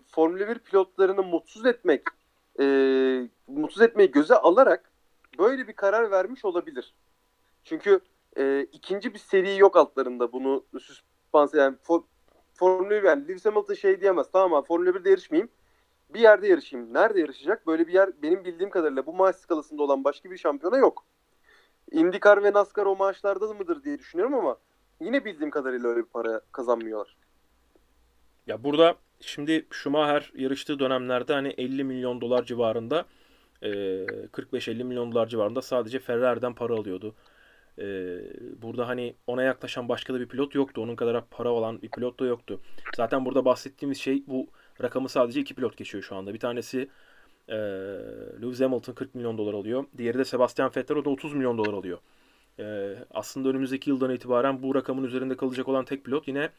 [0.07, 2.03] Formula 1 pilotlarını mutsuz etmek,
[2.61, 2.65] e,
[3.49, 4.93] mutsuz etmeyi göze alarak
[5.39, 6.95] böyle bir karar vermiş olabilir.
[7.65, 8.01] Çünkü
[8.37, 12.03] e, ikinci bir seri yok altlarında bunu süspanse yani for,
[12.55, 15.51] Formula 1 yani Lewis Hamilton şey diyemez tamam abi Formula 1'de yarışmayayım
[16.15, 16.95] bir yerde yarışayım.
[16.95, 17.67] Nerede yarışacak?
[17.67, 21.05] Böyle bir yer benim bildiğim kadarıyla bu maaş skalasında olan başka bir şampiyona yok.
[21.91, 24.57] IndyCar ve NASCAR o maaşlarda mıdır diye düşünüyorum ama
[25.01, 27.17] yine bildiğim kadarıyla öyle bir para kazanmıyorlar.
[28.47, 33.05] Ya burada şimdi Schumacher yarıştığı dönemlerde hani 50 milyon dolar civarında
[33.63, 37.15] e, 45-50 milyon dolar civarında sadece Ferrari'den para alıyordu.
[37.79, 37.85] E,
[38.63, 40.83] burada hani ona yaklaşan başka da bir pilot yoktu.
[40.83, 42.61] Onun kadar para olan bir pilot da yoktu.
[42.97, 44.47] Zaten burada bahsettiğimiz şey bu
[44.83, 46.35] rakamı sadece iki pilot geçiyor şu anda.
[46.35, 46.89] Bir tanesi
[47.51, 47.57] e,
[48.43, 49.85] Lewis Hamilton 40 milyon dolar alıyor.
[49.97, 51.99] Diğeri de Sebastian Vettel o da 30 milyon dolar alıyor.
[52.59, 56.51] E, aslında önümüzdeki yıldan itibaren bu rakamın üzerinde kalacak olan tek pilot yine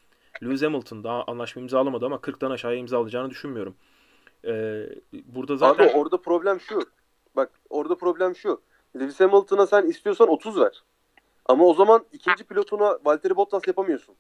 [0.44, 3.76] Lewis Hamilton daha anlaşma imzalamadı ama 40'tan aşağıya imzalayacağını düşünmüyorum.
[4.46, 4.90] Ee,
[5.26, 6.82] burada zaten Abi orada problem şu.
[7.36, 8.62] Bak orada problem şu.
[9.00, 10.84] Lewis Hamilton'a sen istiyorsan 30 ver.
[11.46, 14.16] Ama o zaman ikinci pilotuna Valtteri Bottas yapamıyorsun.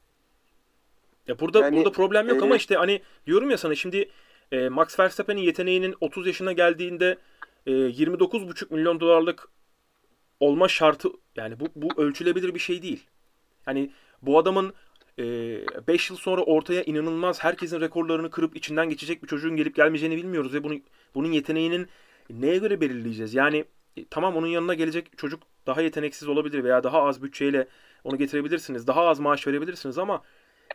[1.27, 4.10] ya burada yani, burada problem yok e, ama işte hani diyorum ya sana şimdi
[4.51, 7.17] e, Max Verstappen'in yeteneğinin 30 yaşına geldiğinde
[7.65, 9.49] e, 29,5 milyon dolarlık
[10.39, 13.07] olma şartı yani bu bu ölçülebilir bir şey değil.
[13.65, 14.73] Hani bu adamın
[15.87, 20.53] 5 yıl sonra ortaya inanılmaz herkesin rekorlarını kırıp içinden geçecek bir çocuğun gelip gelmeyeceğini bilmiyoruz
[20.53, 20.79] ve bunu
[21.15, 21.87] bunun yeteneğinin
[22.29, 23.33] neye göre belirleyeceğiz?
[23.33, 23.65] Yani
[23.97, 27.67] e, tamam onun yanına gelecek çocuk daha yeteneksiz olabilir veya daha az bütçeyle
[28.03, 28.87] onu getirebilirsiniz.
[28.87, 30.23] Daha az maaş verebilirsiniz ama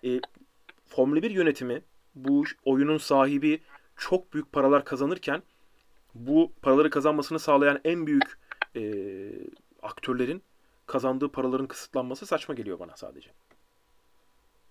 [0.04, 0.20] e,
[0.86, 1.82] Formula 1 yönetimi
[2.16, 3.60] bu oyunun sahibi
[3.96, 5.42] çok büyük paralar kazanırken
[6.14, 8.38] bu paraları kazanmasını sağlayan en büyük
[8.76, 8.82] e,
[9.82, 10.42] aktörlerin
[10.86, 13.30] kazandığı paraların kısıtlanması saçma geliyor bana sadece.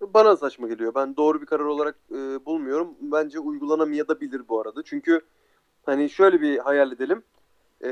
[0.01, 0.95] Bana saçma geliyor.
[0.95, 2.95] Ben doğru bir karar olarak e, bulmuyorum.
[3.01, 4.83] Bence uygulanamayabilir bu arada.
[4.83, 5.21] Çünkü
[5.85, 7.23] hani şöyle bir hayal edelim.
[7.81, 7.89] E,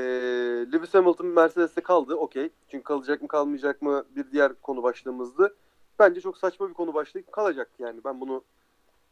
[0.72, 2.14] Lewis Hamilton Mercedes'te kaldı.
[2.14, 2.50] Okey.
[2.68, 5.56] Çünkü kalacak mı kalmayacak mı bir diğer konu başlığımızdı.
[5.98, 8.00] Bence çok saçma bir konu başlığı kalacak yani.
[8.04, 8.44] Ben bunu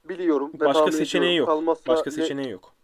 [0.04, 0.52] biliyorum.
[0.54, 1.48] ve Başka seçeneği yok.
[1.48, 2.74] Kalmazsa Başka ne- seçeneği yok.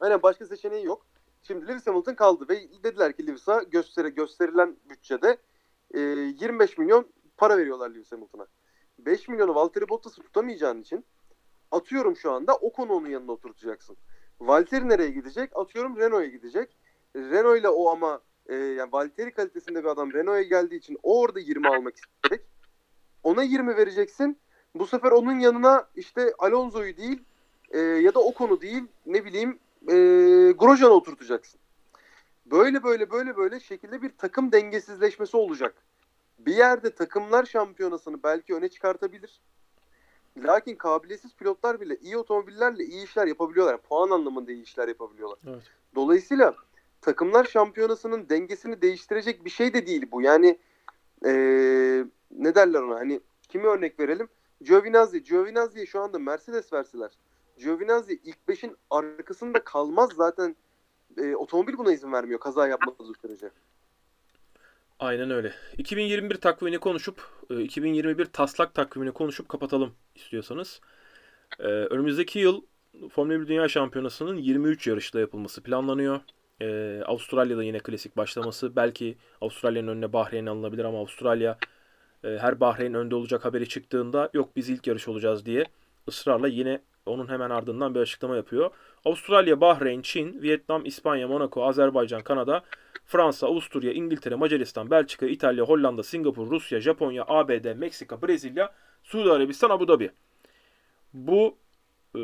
[0.00, 1.06] Aynen başka seçeneği yok.
[1.42, 5.38] Şimdi Lewis Hamilton kaldı ve dediler ki Lewis'a gösteri, gösterilen bütçede
[5.94, 8.46] e, 25 milyon para veriyorlar Lewis Hamilton'a.
[8.98, 11.04] 5 milyonu Valtteri Bottas'ı tutamayacağın için
[11.70, 13.96] atıyorum şu anda o konu onun yanına oturtacaksın.
[14.40, 15.50] Valtteri nereye gidecek?
[15.56, 16.76] Atıyorum Renault'a gidecek.
[17.16, 21.40] Renault ile o ama e, yani Valtteri kalitesinde bir adam Renault'a geldiği için o orada
[21.40, 22.46] 20 almak isteyecek.
[23.22, 24.38] Ona 20 vereceksin.
[24.74, 27.22] Bu sefer onun yanına işte Alonso'yu değil
[27.70, 29.58] e, ya da o konu değil ne bileyim
[29.88, 29.94] e,
[30.52, 31.60] Grosjean'ı oturtacaksın.
[32.46, 35.74] Böyle böyle böyle böyle şekilde bir takım dengesizleşmesi olacak.
[36.38, 39.40] bir yerde takımlar şampiyonasını belki öne çıkartabilir.
[40.38, 43.82] Lakin kabiliyetsiz pilotlar bile iyi otomobillerle iyi işler yapabiliyorlar.
[43.82, 45.38] Puan anlamında iyi işler yapabiliyorlar.
[45.48, 45.62] Evet.
[45.94, 46.54] Dolayısıyla
[47.00, 50.22] takımlar şampiyonasının dengesini değiştirecek bir şey de değil bu.
[50.22, 50.58] Yani
[51.26, 54.28] ee, ne derler ona hani kimi örnek verelim?
[54.64, 55.22] Giovinazzi.
[55.22, 57.10] Giovinazzi'ye şu anda Mercedes verseler.
[57.58, 60.56] Giovinazzi ilk 5'in arkasında kalmaz zaten
[61.18, 63.50] e, otomobil buna izin vermiyor kaza yapmadığı sürece.
[64.98, 65.52] Aynen öyle.
[65.78, 70.80] 2021 takvimini konuşup e, 2021 taslak takvimini konuşup kapatalım istiyorsanız.
[71.58, 72.62] E, Önümüzdeki yıl
[73.10, 76.20] Formula 1 Dünya Şampiyonası'nın 23 yarışta yapılması planlanıyor.
[76.60, 78.76] E, Avustralya'da yine klasik başlaması.
[78.76, 81.73] Belki Avustralya'nın önüne Bahreyn alınabilir ama Avustralya e,
[82.24, 85.64] her Bahreyn önde olacak haberi çıktığında yok biz ilk yarış olacağız diye
[86.08, 88.70] ısrarla yine onun hemen ardından bir açıklama yapıyor.
[89.04, 92.62] Avustralya, Bahreyn, Çin, Vietnam, İspanya, Monaco, Azerbaycan, Kanada,
[93.06, 98.72] Fransa, Avusturya, İngiltere, Macaristan, Belçika, İtalya, Hollanda, Singapur, Rusya, Japonya, ABD, Meksika, Brezilya,
[99.02, 100.10] Suudi Arabistan, Abu Dhabi.
[101.12, 101.56] Bu
[102.16, 102.20] e,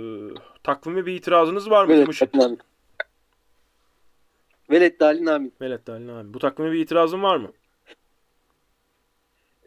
[0.63, 1.91] takvime bir itirazınız var mı?
[1.91, 2.29] Velet Timuçin?
[2.35, 2.61] Dalin Amin.
[4.71, 5.53] Velet Dalin Amin.
[5.61, 6.35] Velet Dalin abi.
[6.35, 7.53] Bu takvime bir itirazın var mı?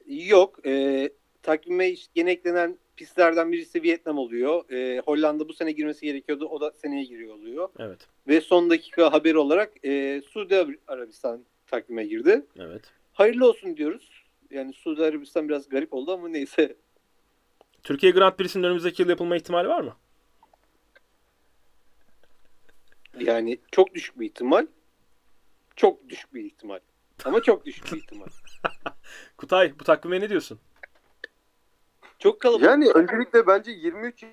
[0.08, 0.66] Yok.
[0.66, 1.10] E,
[1.42, 4.70] takvime yeni eklenen pistlerden birisi Vietnam oluyor.
[4.72, 6.46] E, Hollanda bu sene girmesi gerekiyordu.
[6.46, 7.70] O da seneye giriyor oluyor.
[7.80, 8.08] Evet.
[8.28, 12.46] Ve son dakika haberi olarak e, Suudi Arabistan takvime girdi.
[12.60, 12.82] Evet.
[13.14, 14.10] Hayırlı olsun diyoruz.
[14.52, 16.76] Yani Suudi Arabistan biraz garip oldu ama neyse.
[17.84, 19.96] Türkiye Grand Prix'sinin önümüzdeki yıl yapılma ihtimali var mı?
[23.20, 24.68] Yani çok düşük bir ihtimal.
[25.76, 26.80] Çok düşük bir ihtimal.
[27.26, 28.28] Ama çok düşük bir ihtimal.
[29.38, 30.60] Kutay bu takvime ne diyorsun?
[32.20, 32.64] Çok kalabalık.
[32.64, 34.24] Yani öncelikle bence 23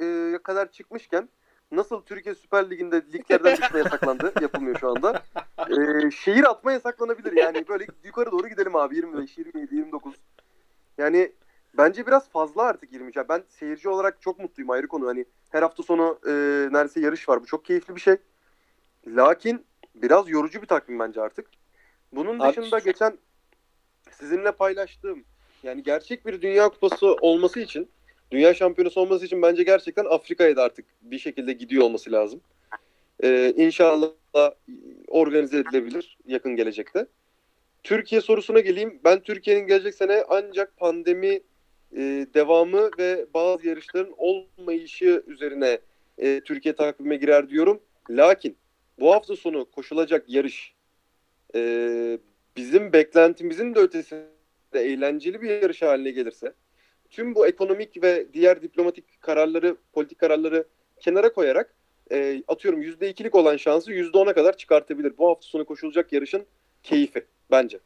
[0.00, 1.28] e, kadar çıkmışken
[1.72, 5.22] nasıl Türkiye Süper Ligi'nde liglerden düşme yasaklandı yapılmıyor şu anda.
[5.58, 10.14] E, şehir atma yasaklanabilir yani böyle yukarı doğru gidelim abi 25, 27, 29.
[10.98, 11.32] Yani
[11.78, 13.16] bence biraz fazla artık 23.
[13.16, 15.06] Yani ben seyirci olarak çok mutluyum ayrı konu.
[15.06, 16.30] Hani her hafta sonu e,
[16.72, 17.42] neredeyse yarış var.
[17.42, 18.16] Bu çok keyifli bir şey.
[19.06, 21.46] Lakin biraz yorucu bir takvim bence artık.
[22.12, 23.18] Bunun Abi- dışında geçen
[24.10, 25.24] sizinle paylaştığım
[25.62, 27.90] yani gerçek bir dünya kupası olması için
[28.30, 32.40] dünya şampiyonası olması için bence gerçekten Afrika'ya da artık bir şekilde gidiyor olması lazım.
[33.24, 34.10] Ee, inşallah
[35.08, 37.06] organize edilebilir yakın gelecekte.
[37.82, 39.00] Türkiye sorusuna geleyim.
[39.04, 41.40] Ben Türkiye'nin gelecek sene ancak pandemi
[41.96, 45.78] e, devamı ve bazı yarışların olmayışı üzerine
[46.18, 47.80] e, Türkiye takvime girer diyorum.
[48.10, 48.56] Lakin
[49.00, 50.74] bu hafta sonu koşulacak yarış
[51.54, 52.18] e,
[52.56, 54.26] bizim beklentimizin de ötesinde
[54.74, 56.52] eğlenceli bir yarış haline gelirse
[57.10, 60.64] tüm bu ekonomik ve diğer diplomatik kararları, politik kararları
[61.00, 61.74] kenara koyarak
[62.12, 65.18] e, atıyorum %2'lik olan şansı %10'a kadar çıkartabilir.
[65.18, 66.46] Bu hafta sonu koşulacak yarışın
[66.82, 67.78] keyfi bence.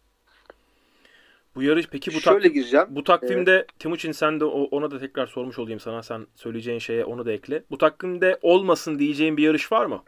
[1.55, 2.87] Bu yarış peki bu Şöyle takvim gireceğim.
[2.91, 6.03] Bu takvimde Timuçin sen de ona da tekrar sormuş olayım sana.
[6.03, 7.63] Sen söyleyeceğin şeye onu da ekle.
[7.71, 10.05] Bu takvimde olmasın diyeceğin bir yarış var mı?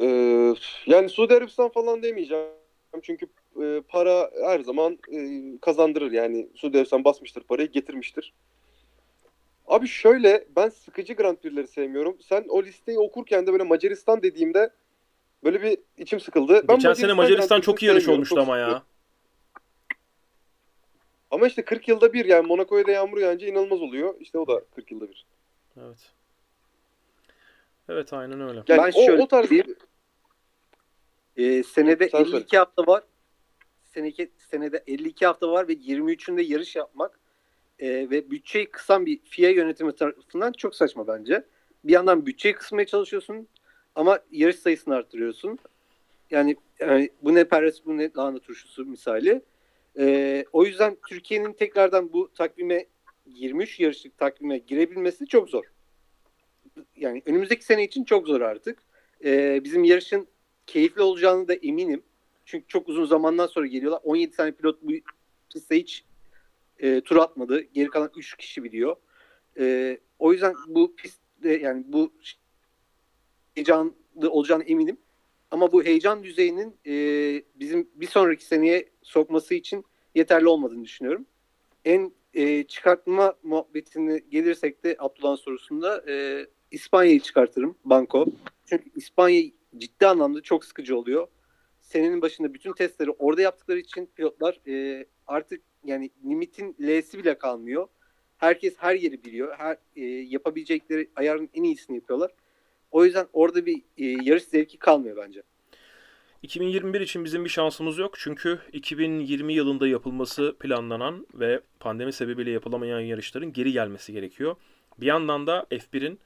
[0.00, 0.54] Ee,
[0.86, 2.46] yani Suudi Arabistan falan demeyeceğim.
[3.02, 3.26] Çünkü
[3.62, 6.12] e, para her zaman e, kazandırır.
[6.12, 8.32] Yani Suudi Arabistan basmıştır parayı getirmiştir.
[9.66, 12.16] Abi şöyle ben sıkıcı Grand Prix'leri sevmiyorum.
[12.20, 14.70] Sen o listeyi okurken de böyle Macaristan dediğimde
[15.44, 16.68] böyle bir içim sıkıldı.
[16.68, 18.82] Ben Geçen sene Macaristan çok iyi yarış olmuştu çok ama ya.
[21.30, 24.14] Ama işte 40 yılda bir yani Monaco'ya da yağmur yağınca inanılmaz oluyor.
[24.20, 25.26] İşte o da 40 yılda bir.
[25.80, 26.12] Evet.
[27.88, 28.62] Evet aynen öyle.
[28.68, 29.76] Yani Ben o, şöyle o tarz diyeyim.
[31.38, 33.02] Ee, senede Sen 52 hafta var.
[33.84, 37.20] Seneke, senede 52 hafta var ve 23'ünde yarış yapmak
[37.78, 41.44] e, ve bütçeyi kısan bir FIA yönetimi tarafından çok saçma bence.
[41.84, 43.48] Bir yandan bütçeyi kısmaya çalışıyorsun
[43.94, 45.58] ama yarış sayısını arttırıyorsun.
[46.30, 49.42] Yani, yani bu ne perres bu ne lahana turşusu misali.
[49.98, 52.86] E, o yüzden Türkiye'nin tekrardan bu takvime
[53.26, 55.64] 23 yarışlık takvime girebilmesi çok zor.
[56.96, 58.78] Yani önümüzdeki sene için çok zor artık.
[59.24, 60.28] E, bizim yarışın
[60.68, 62.02] keyifli olacağını da eminim.
[62.44, 64.00] Çünkü çok uzun zamandan sonra geliyorlar.
[64.04, 64.92] 17 tane pilot bu
[65.52, 66.04] pistte hiç
[66.78, 67.60] e, tur atmadı.
[67.60, 68.96] Geri kalan 3 kişi biliyor.
[69.58, 72.12] E, o yüzden bu pistte yani bu
[73.54, 73.92] heyecanlı
[74.30, 74.96] olacağını eminim.
[75.50, 76.92] Ama bu heyecan düzeyinin e,
[77.54, 81.26] bizim bir sonraki seneye sokması için yeterli olmadığını düşünüyorum.
[81.84, 88.26] En e, çıkartma muhabbetini gelirsek de Abdullah'ın sorusunda e, İspanya'yı çıkartırım Banko.
[88.66, 89.42] Çünkü İspanya
[89.76, 91.28] ciddi anlamda çok sıkıcı oluyor.
[91.80, 97.88] Senenin başında bütün testleri orada yaptıkları için pilotlar e, artık yani limitin L'si bile kalmıyor.
[98.36, 99.54] Herkes her yeri biliyor.
[99.58, 102.30] Her e, yapabilecekleri ayarın en iyisini yapıyorlar.
[102.90, 105.42] O yüzden orada bir e, yarış zevki kalmıyor bence.
[106.42, 108.14] 2021 için bizim bir şansımız yok.
[108.18, 114.56] Çünkü 2020 yılında yapılması planlanan ve pandemi sebebiyle yapılamayan yarışların geri gelmesi gerekiyor.
[115.00, 116.18] Bir yandan da F1'in e,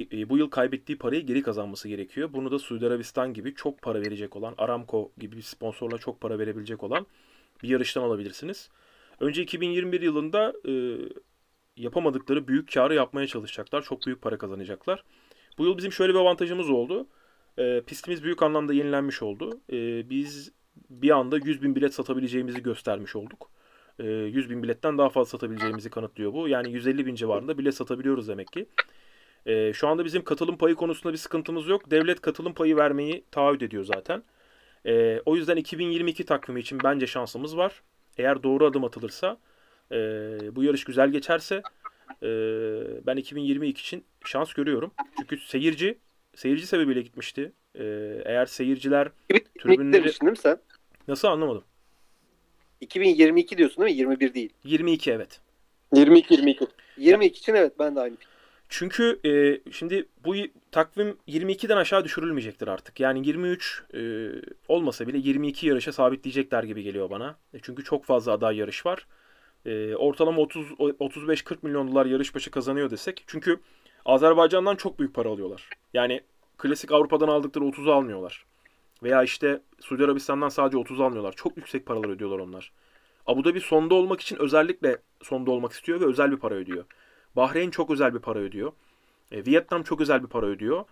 [0.00, 2.32] bu yıl kaybettiği parayı geri kazanması gerekiyor.
[2.32, 6.38] Bunu da Suudi Arabistan gibi çok para verecek olan, Aramco gibi bir sponsorla çok para
[6.38, 7.06] verebilecek olan
[7.62, 8.70] bir yarıştan alabilirsiniz.
[9.20, 10.72] Önce 2021 yılında e,
[11.76, 13.82] yapamadıkları büyük karı yapmaya çalışacaklar.
[13.82, 15.04] Çok büyük para kazanacaklar.
[15.58, 17.06] Bu yıl bizim şöyle bir avantajımız oldu.
[17.58, 19.60] E, pistimiz büyük anlamda yenilenmiş oldu.
[19.72, 20.52] E, biz
[20.90, 23.50] bir anda 100 bin bilet satabileceğimizi göstermiş olduk.
[23.98, 26.48] E, 100 bin biletten daha fazla satabileceğimizi kanıtlıyor bu.
[26.48, 28.66] Yani 150 bin civarında bilet satabiliyoruz demek ki.
[29.48, 31.90] E, şu anda bizim katılım payı konusunda bir sıkıntımız yok.
[31.90, 34.22] Devlet katılım payı vermeyi taahhüt ediyor zaten.
[34.86, 37.82] E, o yüzden 2022 takvimi için bence şansımız var.
[38.18, 39.38] Eğer doğru adım atılırsa,
[39.92, 39.96] e,
[40.56, 41.62] bu yarış güzel geçerse
[42.22, 42.28] e,
[43.06, 44.90] ben 2022 için şans görüyorum.
[45.18, 45.98] Çünkü seyirci
[46.34, 47.52] seyirci sebebiyle gitmişti.
[47.74, 47.84] E,
[48.24, 50.58] eğer seyirciler 2022 Tribünleri- demiştin değil mi sen?
[51.08, 51.64] nasıl anlamadım.
[52.80, 54.00] 2022 diyorsun değil mi?
[54.00, 54.50] 21 değil.
[54.64, 55.40] 22 evet.
[55.94, 56.66] 22-22.
[56.96, 58.16] 22 için evet ben de aynı.
[58.68, 60.34] Çünkü e, şimdi bu
[60.72, 63.00] takvim 22'den aşağı düşürülmeyecektir artık.
[63.00, 64.30] Yani 23 e,
[64.68, 67.36] olmasa bile 22 yarışa sabitleyecekler gibi geliyor bana.
[67.54, 69.06] E, çünkü çok fazla aday yarış var.
[69.66, 73.24] E, ortalama 30 35-40 milyon dolar yarış başı kazanıyor desek.
[73.26, 73.60] Çünkü
[74.04, 75.68] Azerbaycan'dan çok büyük para alıyorlar.
[75.94, 76.20] Yani
[76.58, 78.44] klasik Avrupa'dan aldıkları 30'u almıyorlar.
[79.02, 81.32] Veya işte Suudi Arabistan'dan sadece 30 almıyorlar.
[81.32, 82.72] Çok yüksek paralar ödüyorlar onlar.
[83.26, 86.84] Abu Dhabi sonda olmak için özellikle sonda olmak istiyor ve özel bir para ödüyor.
[87.36, 88.72] Bahreyn çok özel bir para ödüyor.
[89.32, 90.84] E, Vietnam çok özel bir para ödüyor.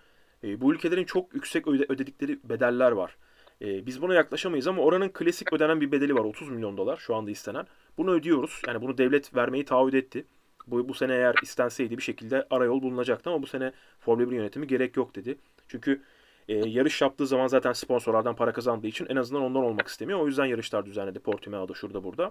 [0.45, 3.17] E, bu ülkelerin çok yüksek öde- ödedikleri bedeller var.
[3.63, 6.25] E, biz buna yaklaşamayız ama oranın klasik ödenen bir bedeli var.
[6.25, 7.67] 30 milyon dolar şu anda istenen.
[7.99, 8.63] Bunu ödüyoruz.
[8.67, 10.25] Yani bunu devlet vermeyi taahhüt etti.
[10.67, 14.67] Bu, bu sene eğer istenseydi bir şekilde arayol bulunacaktı ama bu sene Formula 1 yönetimi
[14.67, 15.39] gerek yok dedi.
[15.69, 16.03] Çünkü
[16.49, 20.21] e, yarış yaptığı zaman zaten sponsorlardan para kazandığı için en azından ondan olmak istemiyor.
[20.21, 22.31] O yüzden yarışlar düzenledi Portimao'da şurada burada.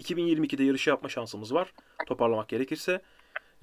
[0.00, 1.72] 2022'de yarışı yapma şansımız var.
[2.06, 3.00] Toparlamak gerekirse.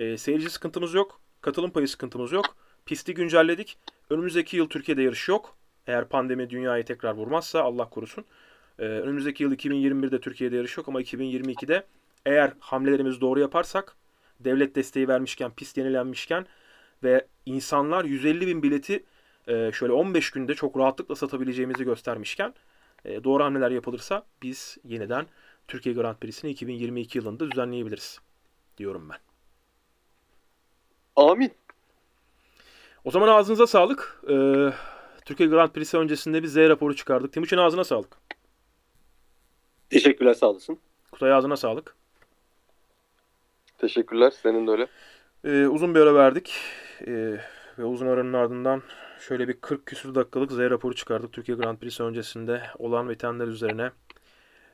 [0.02, 1.22] E, seyirci sıkıntımız yok.
[1.42, 2.56] Katılım payı sıkıntımız yok.
[2.86, 3.78] Pisti güncelledik.
[4.10, 5.58] Önümüzdeki yıl Türkiye'de yarış yok.
[5.88, 8.26] Eğer pandemi dünyayı tekrar vurmazsa Allah korusun.
[8.80, 11.86] E, önümüzdeki yıl 2021'de Türkiye'de yarış yok ama 2022'de
[12.26, 13.96] eğer hamlelerimizi doğru yaparsak
[14.40, 16.46] devlet desteği vermişken, pist yenilenmişken
[17.04, 19.04] ve insanlar 150 bin bileti
[19.48, 22.54] e, şöyle 15 günde çok rahatlıkla satabileceğimizi göstermişken
[23.06, 25.26] e, doğru hamleler yapılırsa biz yeniden
[25.68, 28.20] Türkiye Grand Prix'sini 2022 yılında düzenleyebiliriz
[28.78, 29.31] diyorum ben.
[31.16, 31.52] Amin.
[33.06, 34.22] O zaman ağzınıza sağlık.
[34.30, 34.70] Ee,
[35.26, 37.34] Türkiye Grand Prix'si öncesinde bir Z raporu çıkardık.
[37.34, 38.18] Timuçin ağzına sağlık.
[39.90, 40.80] Teşekkürler sağ olasın.
[41.12, 41.96] Kutay ağzına sağlık.
[43.78, 44.32] Teşekkürler.
[44.32, 44.88] Senin de öyle.
[45.44, 46.54] Ee, uzun bir ara verdik.
[47.08, 47.38] Ee,
[47.80, 48.82] ve uzun aranın ardından
[49.20, 51.34] şöyle bir 40 küsur dakikalık Z raporu çıkardık.
[51.34, 53.92] Türkiye Grand Prix'si öncesinde olan bitenler üzerine.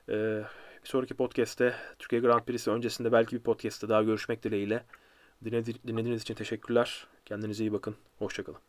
[0.10, 0.42] Ee,
[0.84, 4.84] bir sonraki podcast'te Türkiye Grand Prix'si öncesinde belki bir podcast'te daha görüşmek dileğiyle.
[5.46, 7.08] Dinledi- Dinlediğiniz için teşekkürler.
[7.26, 7.96] Kendinize iyi bakın.
[8.20, 8.60] Hoşçakalın.